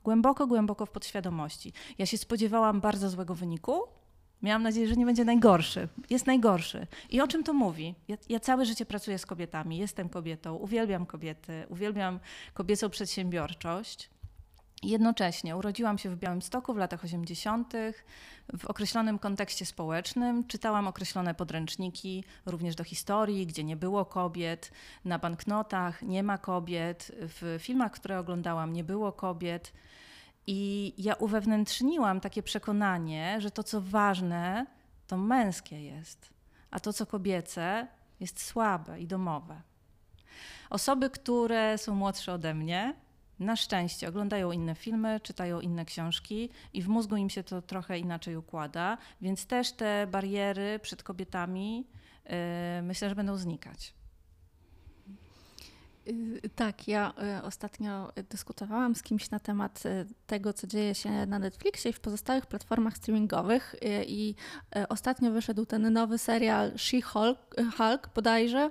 Głęboko, 0.04 0.46
głęboko 0.46 0.86
w 0.86 0.90
podświadomości. 0.90 1.72
Ja 1.98 2.06
się 2.06 2.18
spodziewałam 2.18 2.80
bardzo 2.80 3.10
złego 3.10 3.34
wyniku, 3.34 3.82
Miałam 4.42 4.62
nadzieję, 4.62 4.88
że 4.88 4.96
nie 4.96 5.06
będzie 5.06 5.24
najgorszy. 5.24 5.88
Jest 6.10 6.26
najgorszy. 6.26 6.86
I 7.10 7.20
o 7.20 7.28
czym 7.28 7.44
to 7.44 7.52
mówi? 7.54 7.94
Ja, 8.08 8.16
ja, 8.28 8.40
całe 8.40 8.66
życie 8.66 8.86
pracuję 8.86 9.18
z 9.18 9.26
kobietami, 9.26 9.78
jestem 9.78 10.08
kobietą, 10.08 10.54
uwielbiam 10.54 11.06
kobiety, 11.06 11.66
uwielbiam 11.68 12.20
kobiecą 12.54 12.90
przedsiębiorczość. 12.90 14.10
Jednocześnie 14.82 15.56
urodziłam 15.56 15.98
się 15.98 16.10
w 16.10 16.16
Białymstoku 16.16 16.74
w 16.74 16.76
latach 16.76 17.04
80. 17.04 17.72
w 18.58 18.64
określonym 18.64 19.18
kontekście 19.18 19.66
społecznym. 19.66 20.46
Czytałam 20.46 20.88
określone 20.88 21.34
podręczniki, 21.34 22.24
również 22.46 22.74
do 22.74 22.84
historii, 22.84 23.46
gdzie 23.46 23.64
nie 23.64 23.76
było 23.76 24.04
kobiet. 24.04 24.70
Na 25.04 25.18
banknotach 25.18 26.02
nie 26.02 26.22
ma 26.22 26.38
kobiet. 26.38 27.12
W 27.18 27.58
filmach, 27.60 27.92
które 27.92 28.18
oglądałam, 28.18 28.72
nie 28.72 28.84
było 28.84 29.12
kobiet. 29.12 29.72
I 30.50 30.94
ja 30.98 31.14
uwewnętrzniłam 31.14 32.20
takie 32.20 32.42
przekonanie, 32.42 33.40
że 33.40 33.50
to, 33.50 33.62
co 33.62 33.80
ważne, 33.80 34.66
to 35.06 35.16
męskie 35.16 35.82
jest, 35.82 36.30
a 36.70 36.80
to, 36.80 36.92
co 36.92 37.06
kobiece, 37.06 37.86
jest 38.20 38.42
słabe 38.46 39.00
i 39.00 39.06
domowe. 39.06 39.62
Osoby, 40.70 41.10
które 41.10 41.78
są 41.78 41.94
młodsze 41.94 42.32
ode 42.32 42.54
mnie, 42.54 42.94
na 43.38 43.56
szczęście 43.56 44.08
oglądają 44.08 44.52
inne 44.52 44.74
filmy, 44.74 45.20
czytają 45.20 45.60
inne 45.60 45.84
książki 45.84 46.50
i 46.72 46.82
w 46.82 46.88
mózgu 46.88 47.16
im 47.16 47.30
się 47.30 47.42
to 47.42 47.62
trochę 47.62 47.98
inaczej 47.98 48.36
układa, 48.36 48.98
więc 49.20 49.46
też 49.46 49.72
te 49.72 50.06
bariery 50.06 50.78
przed 50.78 51.02
kobietami 51.02 51.86
yy, 52.24 52.32
myślę, 52.82 53.08
że 53.08 53.14
będą 53.14 53.36
znikać. 53.36 53.97
Y, 56.08 56.50
tak, 56.56 56.88
ja 56.88 57.12
y, 57.38 57.42
ostatnio 57.42 58.12
dyskutowałam 58.30 58.94
z 58.94 59.02
kimś 59.02 59.30
na 59.30 59.40
temat 59.40 59.86
y, 59.86 60.06
tego, 60.26 60.52
co 60.52 60.66
dzieje 60.66 60.94
się 60.94 61.26
na 61.26 61.38
Netflixie 61.38 61.90
i 61.90 61.94
w 61.94 62.00
pozostałych 62.00 62.46
platformach 62.46 62.96
streamingowych 62.96 63.74
i 64.06 64.34
ostatnio 64.88 65.30
wyszedł 65.30 65.66
ten 65.66 65.92
nowy 65.92 66.18
serial 66.18 66.72
She-Hulk 66.72 67.36
Hulk 67.76 68.10
bodajże 68.14 68.70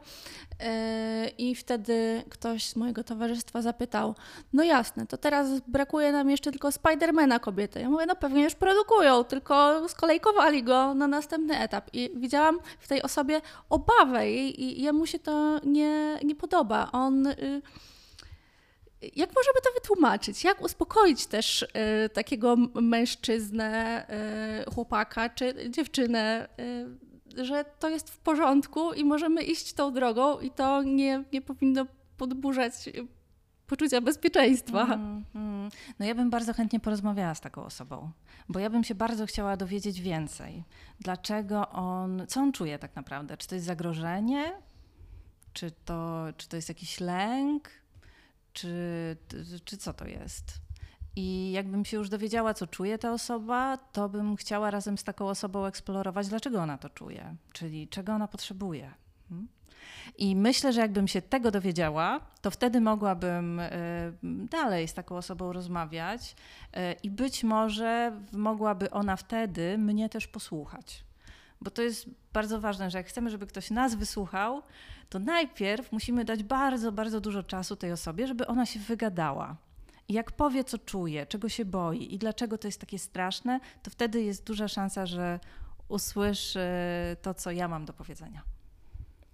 i 1.38 1.56
wtedy 1.56 2.24
ktoś 2.30 2.70
z 2.70 2.76
mojego 2.76 3.04
towarzystwa 3.04 3.62
zapytał, 3.62 4.16
no 4.54 4.64
jasne, 4.64 5.08
to 5.08 5.18
teraz 5.18 5.48
brakuje 5.68 6.12
nam 6.12 6.30
jeszcze 6.30 6.52
tylko 6.52 6.72
Spidermana 6.72 7.40
kobiety. 7.40 7.80
Ja 7.80 7.90
mówię, 7.90 8.06
no 8.06 8.16
pewnie 8.16 8.44
już 8.44 8.56
produkują, 8.56 9.24
tylko 9.24 9.84
skolejkowali 9.90 10.64
go 10.64 10.94
na 10.94 11.08
następny 11.08 11.60
etap 11.60 11.90
i 11.94 12.12
widziałam 12.16 12.60
w 12.80 12.88
tej 12.88 13.02
osobie 13.02 13.42
obawę 13.70 14.32
i, 14.32 14.62
i 14.62 14.84
jemu 14.84 15.06
się 15.06 15.20
to 15.20 15.60
nie, 15.66 16.20
nie 16.24 16.36
podoba. 16.36 16.90
On 16.92 17.27
Y, 17.32 17.62
jak 19.02 19.30
możemy 19.36 19.62
to 19.64 19.70
wytłumaczyć? 19.76 20.44
Jak 20.44 20.62
uspokoić 20.62 21.26
też 21.26 21.62
y, 21.62 21.68
takiego 22.10 22.56
mężczyznę, 22.82 24.06
y, 24.68 24.72
chłopaka 24.72 25.30
czy 25.30 25.70
dziewczynę, 25.70 26.48
że 27.38 27.66
to 27.80 27.90
jest 27.90 28.10
w 28.10 28.20
porządku 28.20 28.94
i 28.94 29.06
możemy 29.06 29.44
iść 29.44 29.74
tą 29.74 29.94
drogą 29.94 30.40
i 30.40 30.52
to 30.52 30.84
nie, 30.84 31.24
nie 31.34 31.42
powinno 31.42 31.86
podburzać 32.18 32.74
poczucia 33.68 34.02
bezpieczeństwa. 34.02 34.84
Mm. 34.84 35.70
No 36.00 36.06
ja 36.06 36.16
bym 36.16 36.30
bardzo 36.30 36.54
chętnie 36.54 36.80
porozmawiała 36.80 37.36
z 37.36 37.42
taką 37.42 37.64
osobą, 37.64 38.12
bo 38.50 38.60
ja 38.60 38.70
bym 38.70 38.84
się 38.84 38.96
bardzo 38.96 39.26
chciała 39.26 39.58
dowiedzieć 39.58 40.02
więcej. 40.02 40.64
Dlaczego 41.00 41.70
on, 41.70 42.24
co 42.28 42.42
on 42.42 42.52
czuje 42.52 42.80
tak 42.80 42.96
naprawdę? 42.96 43.38
Czy 43.38 43.48
to 43.48 43.56
jest 43.56 43.68
zagrożenie? 43.68 44.54
Czy 45.58 45.72
to, 45.72 46.26
czy 46.38 46.50
to 46.50 46.56
jest 46.56 46.70
jakiś 46.70 47.00
lęk, 47.00 47.70
czy, 48.54 49.18
czy 49.66 49.78
co 49.78 49.94
to 49.94 50.08
jest? 50.08 50.54
I 51.16 51.52
jakbym 51.52 51.86
się 51.86 51.98
już 51.98 52.10
dowiedziała, 52.10 52.54
co 52.54 52.68
czuje 52.68 52.98
ta 52.98 53.12
osoba, 53.12 53.78
to 53.78 54.10
bym 54.10 54.36
chciała 54.36 54.72
razem 54.72 54.98
z 54.98 55.04
taką 55.04 55.28
osobą 55.28 55.66
eksplorować, 55.66 56.28
dlaczego 56.28 56.62
ona 56.62 56.78
to 56.78 56.90
czuje, 56.90 57.36
czyli 57.54 57.88
czego 57.88 58.14
ona 58.14 58.28
potrzebuje. 58.28 58.94
Hmm? 59.30 59.48
I 60.18 60.36
myślę, 60.36 60.74
że 60.74 60.82
jakbym 60.82 61.08
się 61.08 61.22
tego 61.22 61.52
dowiedziała, 61.52 62.20
to 62.42 62.52
wtedy 62.52 62.82
mogłabym 62.82 63.60
y, 63.60 63.72
dalej 64.24 64.88
z 64.88 64.94
taką 64.94 65.18
osobą 65.18 65.54
rozmawiać 65.54 66.36
y, 66.78 66.96
i 67.04 67.10
być 67.10 67.44
może 67.44 68.22
mogłaby 68.32 68.92
ona 68.92 69.16
wtedy 69.16 69.78
mnie 69.78 70.10
też 70.10 70.28
posłuchać. 70.28 71.04
Bo 71.62 71.72
to 71.72 71.82
jest 71.82 72.10
bardzo 72.34 72.60
ważne, 72.60 72.92
że 72.92 72.98
jak 72.98 73.08
chcemy, 73.08 73.30
żeby 73.30 73.48
ktoś 73.48 73.72
nas 73.72 73.96
wysłuchał, 73.96 74.62
to 75.10 75.20
najpierw 75.20 75.92
musimy 75.92 76.26
dać 76.26 76.44
bardzo, 76.44 76.92
bardzo 76.92 77.22
dużo 77.22 77.44
czasu 77.44 77.76
tej 77.76 77.92
osobie, 77.92 78.28
żeby 78.28 78.48
ona 78.48 78.66
się 78.66 78.80
wygadała. 78.80 79.58
I 80.08 80.14
jak 80.14 80.32
powie, 80.32 80.64
co 80.64 80.78
czuje, 80.78 81.26
czego 81.26 81.50
się 81.50 81.66
boi 81.66 82.14
i 82.14 82.18
dlaczego 82.18 82.58
to 82.58 82.68
jest 82.68 82.80
takie 82.80 83.00
straszne, 83.00 83.60
to 83.84 83.92
wtedy 83.92 84.22
jest 84.22 84.44
duża 84.44 84.68
szansa, 84.68 85.06
że 85.06 85.40
usłyszy 85.88 86.60
to, 87.22 87.34
co 87.34 87.52
ja 87.52 87.68
mam 87.68 87.86
do 87.86 87.94
powiedzenia. 87.94 88.42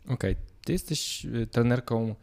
Okej, 0.06 0.32
okay. 0.32 0.36
ty 0.66 0.74
jesteś 0.74 1.26
y, 1.26 1.48
trenerką 1.48 2.16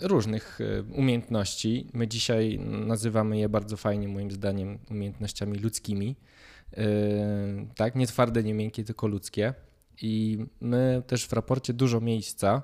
różnych 0.00 0.60
y, 0.60 0.84
umiejętności. 0.94 1.86
My 1.92 2.08
dzisiaj 2.08 2.58
nazywamy 2.86 3.38
je 3.38 3.48
bardzo 3.48 3.76
fajnie, 3.76 4.08
moim 4.08 4.30
zdaniem, 4.30 4.78
umiejętnościami 4.90 5.58
ludzkimi. 5.58 6.16
Yy, 6.76 7.66
tak, 7.76 7.94
nie 7.94 8.06
twarde, 8.06 8.42
nie 8.42 8.54
miękkie, 8.54 8.84
tylko 8.84 9.06
ludzkie. 9.06 9.54
I 10.02 10.44
my 10.60 11.02
też 11.06 11.26
w 11.26 11.32
raporcie 11.32 11.72
dużo 11.72 12.00
miejsca 12.00 12.62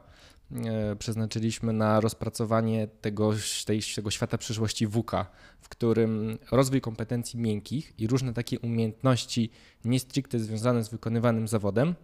yy, 0.50 0.60
przeznaczyliśmy 0.98 1.72
na 1.72 2.00
rozpracowanie 2.00 2.88
tego, 3.00 3.32
tej, 3.66 3.82
tego 3.94 4.10
świata 4.10 4.38
przyszłości 4.38 4.86
WUKA, 4.86 5.26
w 5.60 5.68
którym 5.68 6.38
rozwój 6.50 6.80
kompetencji 6.80 7.40
miękkich 7.40 7.94
i 7.98 8.06
różne 8.06 8.32
takie 8.32 8.60
umiejętności 8.60 9.50
nie 9.84 10.00
stricte 10.00 10.38
związane 10.38 10.84
z 10.84 10.88
wykonywanym 10.88 11.48
zawodem 11.48 11.94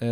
yy, 0.00 0.08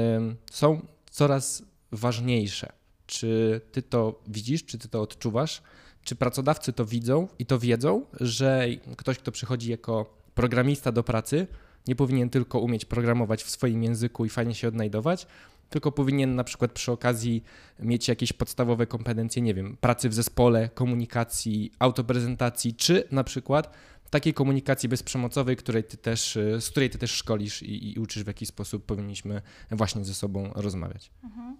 są 0.52 0.86
coraz 1.10 1.62
ważniejsze. 1.92 2.72
Czy 3.06 3.60
ty 3.72 3.82
to 3.82 4.22
widzisz, 4.26 4.64
czy 4.64 4.78
ty 4.78 4.88
to 4.88 5.02
odczuwasz? 5.02 5.62
Czy 6.04 6.16
pracodawcy 6.16 6.72
to 6.72 6.84
widzą 6.84 7.28
i 7.38 7.46
to 7.46 7.58
wiedzą, 7.58 8.06
że 8.20 8.66
ktoś, 8.96 9.18
kto 9.18 9.32
przychodzi 9.32 9.70
jako 9.70 10.23
programista 10.34 10.92
do 10.92 11.02
pracy 11.02 11.46
nie 11.86 11.96
powinien 11.96 12.30
tylko 12.30 12.58
umieć 12.58 12.84
programować 12.84 13.42
w 13.42 13.50
swoim 13.50 13.82
języku 13.82 14.24
i 14.24 14.28
fajnie 14.28 14.54
się 14.54 14.68
odnajdować, 14.68 15.26
tylko 15.70 15.92
powinien 15.92 16.34
na 16.34 16.44
przykład 16.44 16.72
przy 16.72 16.92
okazji 16.92 17.44
mieć 17.78 18.08
jakieś 18.08 18.32
podstawowe 18.32 18.86
kompetencje, 18.86 19.42
nie 19.42 19.54
wiem, 19.54 19.76
pracy 19.80 20.08
w 20.08 20.14
zespole, 20.14 20.68
komunikacji, 20.68 21.72
autoprezentacji, 21.78 22.74
czy 22.74 23.08
na 23.10 23.24
przykład 23.24 23.74
takiej 24.10 24.34
komunikacji 24.34 24.88
bezprzemocowej, 24.88 25.56
której 25.56 25.84
ty 25.84 25.96
też, 25.96 26.38
z 26.60 26.70
której 26.70 26.90
ty 26.90 26.98
też 26.98 27.10
szkolisz 27.10 27.62
i, 27.62 27.92
i 27.92 27.98
uczysz, 27.98 28.24
w 28.24 28.26
jaki 28.26 28.46
sposób 28.46 28.86
powinniśmy 28.86 29.42
właśnie 29.70 30.04
ze 30.04 30.14
sobą 30.14 30.50
rozmawiać. 30.54 31.10
Mhm. 31.24 31.56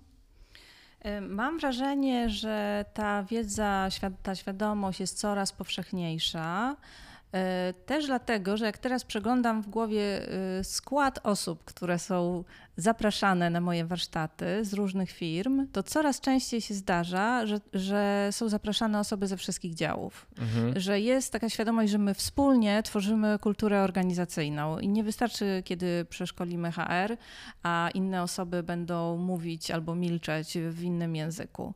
Mam 1.21 1.59
wrażenie, 1.59 2.31
że 2.31 2.85
ta 2.95 3.23
wiedza, 3.23 3.89
ta 4.23 4.35
świadomość 4.35 5.01
jest 5.01 5.19
coraz 5.19 5.53
powszechniejsza. 5.53 6.77
E, 7.35 7.75
też 7.87 8.07
dlatego, 8.07 8.57
że 8.57 8.65
jak 8.65 8.79
teraz 8.79 9.05
przeglądam 9.05 9.63
w 9.63 9.69
głowie 9.69 10.29
e, 10.29 10.65
skład 10.65 11.21
osób, 11.23 11.65
które 11.65 11.99
są 11.99 12.45
zapraszane 12.77 13.51
na 13.51 13.61
moje 13.61 13.85
warsztaty 13.85 14.65
z 14.65 14.73
różnych 14.73 15.11
firm, 15.11 15.67
to 15.73 15.83
coraz 15.83 16.21
częściej 16.21 16.61
się 16.61 16.75
zdarza, 16.75 17.47
że, 17.47 17.61
że 17.73 18.29
są 18.31 18.49
zapraszane 18.49 18.99
osoby 18.99 19.27
ze 19.27 19.37
wszystkich 19.37 19.75
działów. 19.75 20.27
Mhm. 20.39 20.81
Że 20.81 21.01
jest 21.01 21.33
taka 21.33 21.49
świadomość, 21.49 21.93
że 21.93 21.99
my 21.99 22.15
wspólnie 22.15 22.83
tworzymy 22.83 23.39
kulturę 23.39 23.83
organizacyjną 23.83 24.79
i 24.79 24.89
nie 24.89 25.05
wystarczy, 25.05 25.63
kiedy 25.65 26.07
przeszkolimy 26.11 26.73
HR, 26.73 27.17
a 27.63 27.89
inne 27.95 28.23
osoby 28.23 28.63
będą 28.63 29.17
mówić 29.17 29.71
albo 29.71 29.95
milczeć 29.95 30.59
w 30.71 30.83
innym 30.83 31.17
języku. 31.17 31.75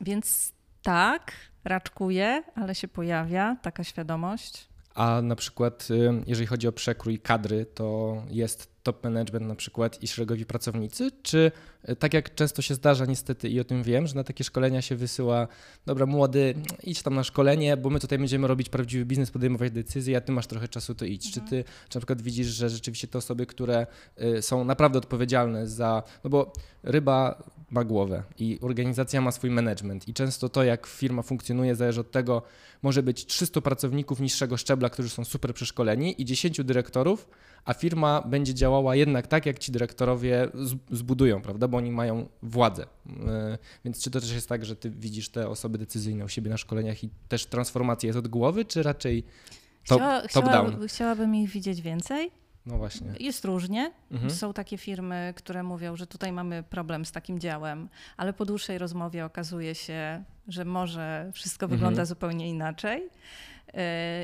Więc 0.00 0.52
tak, 0.82 1.32
raczkuje, 1.64 2.42
ale 2.54 2.74
się 2.74 2.88
pojawia 2.88 3.56
taka 3.62 3.84
świadomość. 3.84 4.68
A 4.94 5.20
na 5.22 5.36
przykład, 5.36 5.88
y, 5.90 6.22
jeżeli 6.26 6.46
chodzi 6.46 6.68
o 6.68 6.72
przekrój 6.72 7.18
kadry, 7.18 7.66
to 7.66 8.16
jest 8.30 8.73
top 8.84 9.04
management 9.04 9.46
na 9.46 9.54
przykład 9.54 10.02
i 10.02 10.08
szeregowi 10.08 10.46
pracownicy, 10.46 11.10
czy 11.22 11.52
y, 11.88 11.96
tak 11.96 12.14
jak 12.14 12.34
często 12.34 12.62
się 12.62 12.74
zdarza 12.74 13.06
niestety 13.06 13.48
i 13.48 13.60
o 13.60 13.64
tym 13.64 13.82
wiem, 13.82 14.06
że 14.06 14.14
na 14.14 14.24
takie 14.24 14.44
szkolenia 14.44 14.82
się 14.82 14.96
wysyła, 14.96 15.48
dobra 15.86 16.06
młody, 16.06 16.54
idź 16.82 17.02
tam 17.02 17.14
na 17.14 17.24
szkolenie, 17.24 17.76
bo 17.76 17.90
my 17.90 18.00
tutaj 18.00 18.18
będziemy 18.18 18.46
robić 18.46 18.68
prawdziwy 18.68 19.04
biznes, 19.04 19.30
podejmować 19.30 19.70
decyzje, 19.70 20.16
a 20.16 20.20
ty 20.20 20.32
masz 20.32 20.46
trochę 20.46 20.68
czasu, 20.68 20.94
to 20.94 21.04
idź. 21.04 21.26
Mhm. 21.26 21.34
Czy 21.34 21.50
ty 21.50 21.64
czy 21.88 21.96
na 21.96 22.00
przykład 22.00 22.22
widzisz, 22.22 22.46
że 22.46 22.70
rzeczywiście 22.70 23.08
te 23.08 23.18
osoby, 23.18 23.46
które 23.46 23.86
y, 24.22 24.42
są 24.42 24.64
naprawdę 24.64 24.98
odpowiedzialne 24.98 25.66
za, 25.66 26.02
no 26.24 26.30
bo 26.30 26.52
ryba 26.82 27.42
ma 27.70 27.84
głowę 27.84 28.22
i 28.38 28.58
organizacja 28.62 29.20
ma 29.20 29.32
swój 29.32 29.50
management 29.50 30.08
i 30.08 30.14
często 30.14 30.48
to, 30.48 30.64
jak 30.64 30.86
firma 30.86 31.22
funkcjonuje, 31.22 31.76
zależy 31.76 32.00
od 32.00 32.10
tego, 32.10 32.42
może 32.82 33.02
być 33.02 33.26
300 33.26 33.60
pracowników 33.60 34.20
niższego 34.20 34.56
szczebla, 34.56 34.90
którzy 34.90 35.08
są 35.08 35.24
super 35.24 35.54
przeszkoleni 35.54 36.22
i 36.22 36.24
10 36.24 36.64
dyrektorów, 36.64 37.28
a 37.64 37.74
firma 37.74 38.22
będzie 38.22 38.54
działała 38.54 38.96
jednak 38.96 39.26
tak, 39.26 39.46
jak 39.46 39.58
ci 39.58 39.72
dyrektorowie 39.72 40.48
zbudują, 40.90 41.42
prawda, 41.42 41.68
bo 41.68 41.76
oni 41.76 41.90
mają 41.90 42.28
władzę. 42.42 42.86
E, 43.26 43.58
więc 43.84 44.02
czy 44.02 44.10
to 44.10 44.20
też 44.20 44.32
jest 44.32 44.48
tak, 44.48 44.64
że 44.64 44.76
ty 44.76 44.90
widzisz 44.90 45.28
te 45.28 45.48
osoby 45.48 45.78
decyzyjne 45.78 46.24
u 46.24 46.28
siebie 46.28 46.50
na 46.50 46.56
szkoleniach 46.56 47.04
i 47.04 47.10
też 47.28 47.46
transformacja 47.46 48.06
jest 48.06 48.18
od 48.18 48.28
głowy, 48.28 48.64
czy 48.64 48.82
raczej 48.82 49.24
top, 49.86 50.00
Chciała, 50.00 50.22
top 50.28 50.44
down? 50.44 50.88
Chciałabym 50.88 51.34
ich 51.34 51.50
widzieć 51.50 51.82
więcej. 51.82 52.30
No 52.66 52.78
właśnie. 52.78 53.12
Jest 53.20 53.44
różnie. 53.44 53.92
Mhm. 54.10 54.30
Są 54.30 54.52
takie 54.52 54.78
firmy, 54.78 55.34
które 55.36 55.62
mówią, 55.62 55.96
że 55.96 56.06
tutaj 56.06 56.32
mamy 56.32 56.62
problem 56.62 57.04
z 57.04 57.12
takim 57.12 57.38
działem, 57.38 57.88
ale 58.16 58.32
po 58.32 58.44
dłuższej 58.44 58.78
rozmowie 58.78 59.24
okazuje 59.24 59.74
się, 59.74 60.24
że 60.48 60.64
może 60.64 61.30
wszystko 61.34 61.66
mhm. 61.66 61.78
wygląda 61.78 62.04
zupełnie 62.04 62.48
inaczej. 62.48 63.10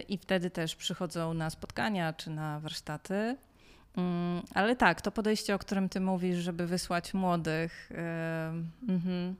I 0.08 0.18
wtedy 0.18 0.50
też 0.50 0.76
przychodzą 0.76 1.34
na 1.34 1.50
spotkania 1.50 2.12
czy 2.12 2.30
na 2.30 2.60
warsztaty. 2.60 3.36
Mm, 3.96 4.42
ale 4.54 4.76
tak, 4.76 5.00
to 5.00 5.10
podejście, 5.10 5.54
o 5.54 5.58
którym 5.58 5.88
ty 5.88 6.00
mówisz, 6.00 6.38
żeby 6.38 6.66
wysłać 6.66 7.14
młodych. 7.14 7.90
Yy, 8.88 9.34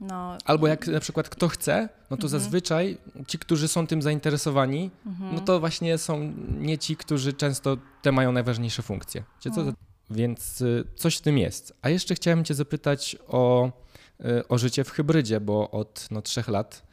no. 0.00 0.38
Albo 0.44 0.66
jak 0.66 0.86
na 0.86 1.00
przykład 1.00 1.28
kto 1.28 1.48
chce, 1.48 1.88
no 2.10 2.16
to 2.16 2.26
mhm. 2.26 2.28
zazwyczaj 2.28 2.98
ci, 3.26 3.38
którzy 3.38 3.68
są 3.68 3.86
tym 3.86 4.02
zainteresowani, 4.02 4.90
mhm. 5.06 5.34
no 5.34 5.40
to 5.40 5.60
właśnie 5.60 5.98
są 5.98 6.32
nie 6.58 6.78
ci, 6.78 6.96
którzy 6.96 7.32
często 7.32 7.76
te 8.02 8.12
mają 8.12 8.32
najważniejsze 8.32 8.82
funkcje. 8.82 9.24
To? 9.54 9.72
Więc 10.10 10.60
y, 10.60 10.84
coś 10.96 11.16
w 11.16 11.20
tym 11.20 11.38
jest. 11.38 11.74
A 11.82 11.88
jeszcze 11.88 12.14
chciałem 12.14 12.44
Cię 12.44 12.54
zapytać 12.54 13.16
o, 13.28 13.72
y, 14.20 14.48
o 14.48 14.58
życie 14.58 14.84
w 14.84 14.90
hybrydzie, 14.90 15.40
bo 15.40 15.70
od 15.70 16.08
no, 16.10 16.22
trzech 16.22 16.48
lat 16.48 16.82
y, 16.84 16.89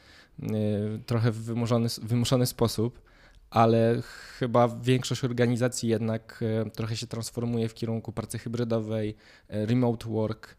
trochę 1.05 1.31
w 1.31 1.43
wymuszony, 1.43 1.87
wymuszony 2.01 2.45
sposób, 2.45 3.01
ale 3.49 4.01
chyba 4.39 4.67
większość 4.67 5.23
organizacji 5.23 5.89
jednak 5.89 6.43
trochę 6.73 6.97
się 6.97 7.07
transformuje 7.07 7.69
w 7.69 7.73
kierunku 7.73 8.11
pracy 8.11 8.39
hybrydowej, 8.39 9.15
remote 9.49 10.09
work. 10.09 10.57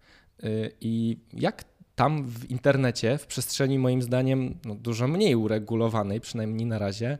I 0.80 1.18
jak 1.32 1.64
tam 1.94 2.24
w 2.24 2.50
internecie, 2.50 3.18
w 3.18 3.26
przestrzeni 3.26 3.78
moim 3.78 4.02
zdaniem 4.02 4.58
no, 4.64 4.74
dużo 4.74 5.08
mniej 5.08 5.36
uregulowanej, 5.36 6.20
przynajmniej 6.20 6.66
na 6.66 6.78
razie, 6.78 7.18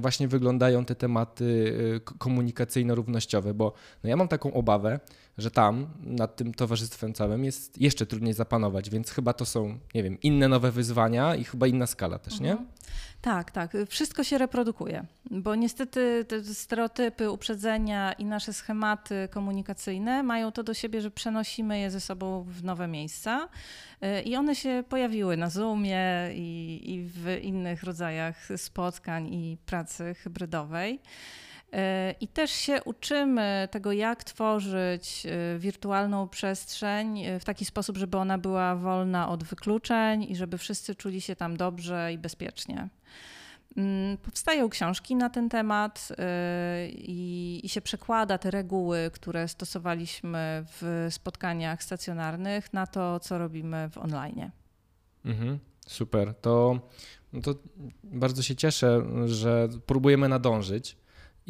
właśnie 0.00 0.28
wyglądają 0.28 0.84
te 0.84 0.94
tematy 0.94 1.74
e, 1.96 2.00
komunikacyjno-równościowe, 2.18 3.54
bo 3.54 3.72
no 4.02 4.10
ja 4.10 4.16
mam 4.16 4.28
taką 4.28 4.52
obawę, 4.52 5.00
że 5.38 5.50
tam 5.50 5.86
nad 6.00 6.36
tym 6.36 6.54
towarzystwem 6.54 7.12
całym 7.12 7.44
jest 7.44 7.80
jeszcze 7.80 8.06
trudniej 8.06 8.34
zapanować, 8.34 8.90
więc 8.90 9.10
chyba 9.10 9.32
to 9.32 9.44
są, 9.44 9.78
nie 9.94 10.02
wiem, 10.02 10.20
inne 10.20 10.48
nowe 10.48 10.70
wyzwania 10.70 11.34
i 11.34 11.44
chyba 11.44 11.66
inna 11.66 11.86
skala 11.86 12.18
też, 12.18 12.40
nie? 12.40 12.56
Tak, 13.28 13.50
tak. 13.50 13.72
Wszystko 13.88 14.24
się 14.24 14.38
reprodukuje, 14.38 15.04
bo 15.30 15.54
niestety 15.54 16.24
te 16.28 16.44
stereotypy, 16.44 17.30
uprzedzenia 17.30 18.12
i 18.12 18.24
nasze 18.24 18.52
schematy 18.52 19.28
komunikacyjne 19.30 20.22
mają 20.22 20.52
to 20.52 20.62
do 20.62 20.74
siebie, 20.74 21.00
że 21.00 21.10
przenosimy 21.10 21.78
je 21.78 21.90
ze 21.90 22.00
sobą 22.00 22.44
w 22.48 22.64
nowe 22.64 22.88
miejsca 22.88 23.48
y, 24.02 24.22
i 24.22 24.36
one 24.36 24.54
się 24.54 24.84
pojawiły 24.88 25.36
na 25.36 25.50
Zoomie 25.50 26.30
i, 26.34 26.80
i 26.84 27.02
w 27.02 27.38
innych 27.42 27.82
rodzajach 27.82 28.48
spotkań 28.56 29.34
i 29.34 29.56
pracy 29.66 30.14
hybrydowej. 30.14 31.00
E, 31.72 32.14
I 32.20 32.28
też 32.28 32.50
się 32.50 32.82
uczymy 32.84 33.68
tego, 33.70 33.92
jak 33.92 34.24
tworzyć 34.24 35.26
e, 35.26 35.58
wirtualną 35.58 36.28
przestrzeń 36.28 37.24
e, 37.24 37.40
w 37.40 37.44
taki 37.44 37.64
sposób, 37.64 37.96
żeby 37.96 38.16
ona 38.16 38.38
była 38.38 38.76
wolna 38.76 39.28
od 39.28 39.44
wykluczeń 39.44 40.22
i 40.22 40.36
żeby 40.36 40.58
wszyscy 40.58 40.94
czuli 40.94 41.20
się 41.20 41.36
tam 41.36 41.56
dobrze 41.56 42.12
i 42.12 42.18
bezpiecznie. 42.18 42.88
Mm, 43.76 44.16
powstają 44.16 44.68
książki 44.68 45.16
na 45.16 45.30
ten 45.30 45.48
temat 45.48 46.08
i, 46.88 47.60
i, 47.64 47.68
się 47.68 47.80
przekłada 47.80 48.38
te 48.38 48.50
reguły, 48.50 49.10
które 49.12 49.48
stosowaliśmy 49.48 50.64
w 50.66 51.06
spotkaniach 51.10 51.82
stacjonarnych, 51.82 52.72
na 52.72 52.86
to, 52.86 53.20
co 53.20 53.38
robimy 53.38 53.88
w 53.90 53.98
online. 53.98 54.50
Mhm, 55.24 55.58
super. 55.86 56.34
To, 56.34 56.80
no 57.32 57.40
to 57.40 57.54
bardzo 58.04 58.42
się 58.42 58.56
cieszę, 58.56 59.02
że 59.26 59.68
próbujemy 59.86 60.28
nadążyć 60.28 60.96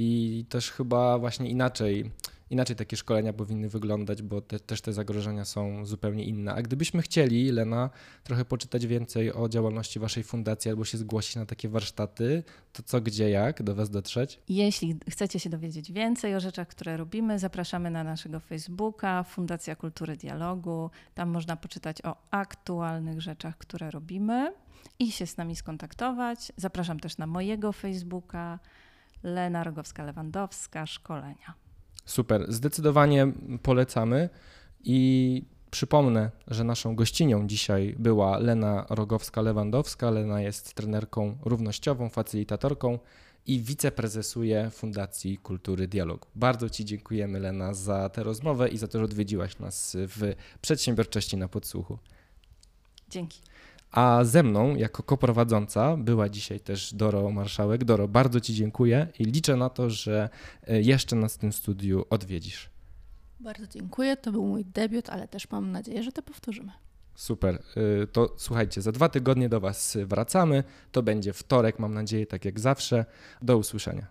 i 0.01 0.45
też 0.49 0.71
chyba 0.71 1.19
właśnie 1.19 1.51
inaczej, 1.51 2.11
inaczej 2.51 2.77
takie 2.77 2.97
szkolenia 2.97 3.33
powinny 3.33 3.69
wyglądać, 3.69 4.23
bo 4.23 4.41
te, 4.41 4.61
też 4.61 4.81
te 4.81 4.93
zagrożenia 4.93 5.45
są 5.45 5.87
zupełnie 5.87 6.25
inne. 6.25 6.55
A 6.55 6.63
gdybyśmy 6.63 7.03
chcieli, 7.03 7.51
Lena, 7.51 7.91
trochę 8.25 8.45
poczytać 8.45 8.87
więcej 8.87 9.33
o 9.33 9.49
działalności 9.49 9.99
Waszej 9.99 10.23
fundacji 10.23 10.71
albo 10.71 10.85
się 10.85 10.99
zgłosić 10.99 11.37
na 11.37 11.47
takie 11.47 11.69
warsztaty, 11.69 12.43
to 12.73 12.83
co, 12.83 13.01
gdzie, 13.01 13.31
jak 13.31 13.63
do 13.63 13.75
Was 13.75 13.91
dotrzeć? 13.91 14.41
Jeśli 14.49 14.97
chcecie 15.11 15.41
się 15.41 15.51
dowiedzieć 15.51 15.93
więcej 15.93 16.35
o 16.35 16.41
rzeczach, 16.41 16.69
które 16.69 16.97
robimy, 16.97 17.39
zapraszamy 17.39 17.91
na 17.91 18.05
naszego 18.05 18.41
Facebooka, 18.41 19.23
Fundacja 19.23 19.77
Kultury 19.77 20.17
Dialogu. 20.17 20.91
Tam 21.15 21.29
można 21.29 21.57
poczytać 21.57 22.05
o 22.05 22.17
aktualnych 22.31 23.21
rzeczach, 23.21 23.59
które 23.59 23.91
robimy 23.91 24.53
i 24.99 25.13
się 25.13 25.27
z 25.27 25.37
nami 25.37 25.57
skontaktować. 25.57 26.53
Zapraszam 26.57 27.01
też 27.01 27.19
na 27.19 27.27
mojego 27.27 27.73
Facebooka. 27.73 28.59
Lena 29.23 29.65
Rogowska-Lewandowska, 29.65 30.87
szkolenia. 30.87 31.55
Super, 32.05 32.53
zdecydowanie 32.53 33.33
polecamy 33.63 34.29
i 34.85 35.43
przypomnę, 35.71 36.31
że 36.47 36.65
naszą 36.65 36.97
gościnią 36.97 37.47
dzisiaj 37.47 37.95
była 37.99 38.39
Lena 38.39 38.87
Rogowska-Lewandowska. 38.91 40.13
Lena 40.13 40.41
jest 40.41 40.75
trenerką 40.75 41.39
równościową, 41.45 42.09
facylitatorką 42.09 42.99
i 43.47 43.61
wiceprezesuje 43.61 44.71
Fundacji 44.71 45.39
Kultury 45.39 45.89
Dialogu. 45.89 46.27
Bardzo 46.35 46.71
Ci 46.71 46.85
dziękujemy, 46.85 47.41
Lena, 47.41 47.75
za 47.75 48.09
tę 48.09 48.23
rozmowę 48.23 48.69
i 48.69 48.79
za 48.79 48.89
to, 48.89 48.99
że 48.99 49.05
odwiedziłaś 49.05 49.59
nas 49.59 49.97
w 50.01 50.35
przedsiębiorczości 50.63 51.37
na 51.37 51.49
podsłuchu. 51.49 51.99
Dzięki. 53.11 53.41
A 53.90 54.24
ze 54.24 54.42
mną 54.42 54.77
jako 54.77 55.03
koprowadząca 55.03 55.96
była 55.96 56.29
dzisiaj 56.29 56.61
też 56.61 56.94
Doro 56.94 57.31
Marszałek. 57.31 57.85
Doro, 57.85 58.09
bardzo 58.09 58.40
Ci 58.40 58.55
dziękuję 58.55 59.07
i 59.18 59.24
liczę 59.24 59.57
na 59.57 59.70
to, 59.70 59.90
że 59.90 60.29
e, 60.66 60.83
jeszcze 60.83 61.16
nas 61.16 61.35
w 61.35 61.38
tym 61.38 61.53
studiu 61.53 62.05
odwiedzisz. 62.11 62.70
Bardzo 63.40 63.66
dziękuję. 63.66 64.16
To 64.16 64.33
był 64.33 64.46
mój 64.46 64.64
debiut, 64.64 65.11
ale 65.11 65.29
też 65.29 65.51
mam 65.51 65.72
nadzieję, 65.72 66.03
że 66.03 66.12
to 66.12 66.22
powtórzymy. 66.22 66.72
Super. 67.14 67.62
E, 68.03 68.07
to 68.07 68.35
słuchajcie, 68.37 68.83
za 68.83 68.92
dwa 68.92 69.09
tygodnie 69.09 69.48
do 69.48 69.61
Was 69.61 69.98
wracamy. 70.07 70.64
To 70.92 71.03
będzie 71.03 71.33
wtorek, 71.33 71.79
mam 71.79 71.94
nadzieję, 71.94 72.27
tak 72.27 72.44
jak 72.44 72.61
zawsze. 72.61 73.05
Do 73.42 73.59
usłyszenia. 73.59 74.07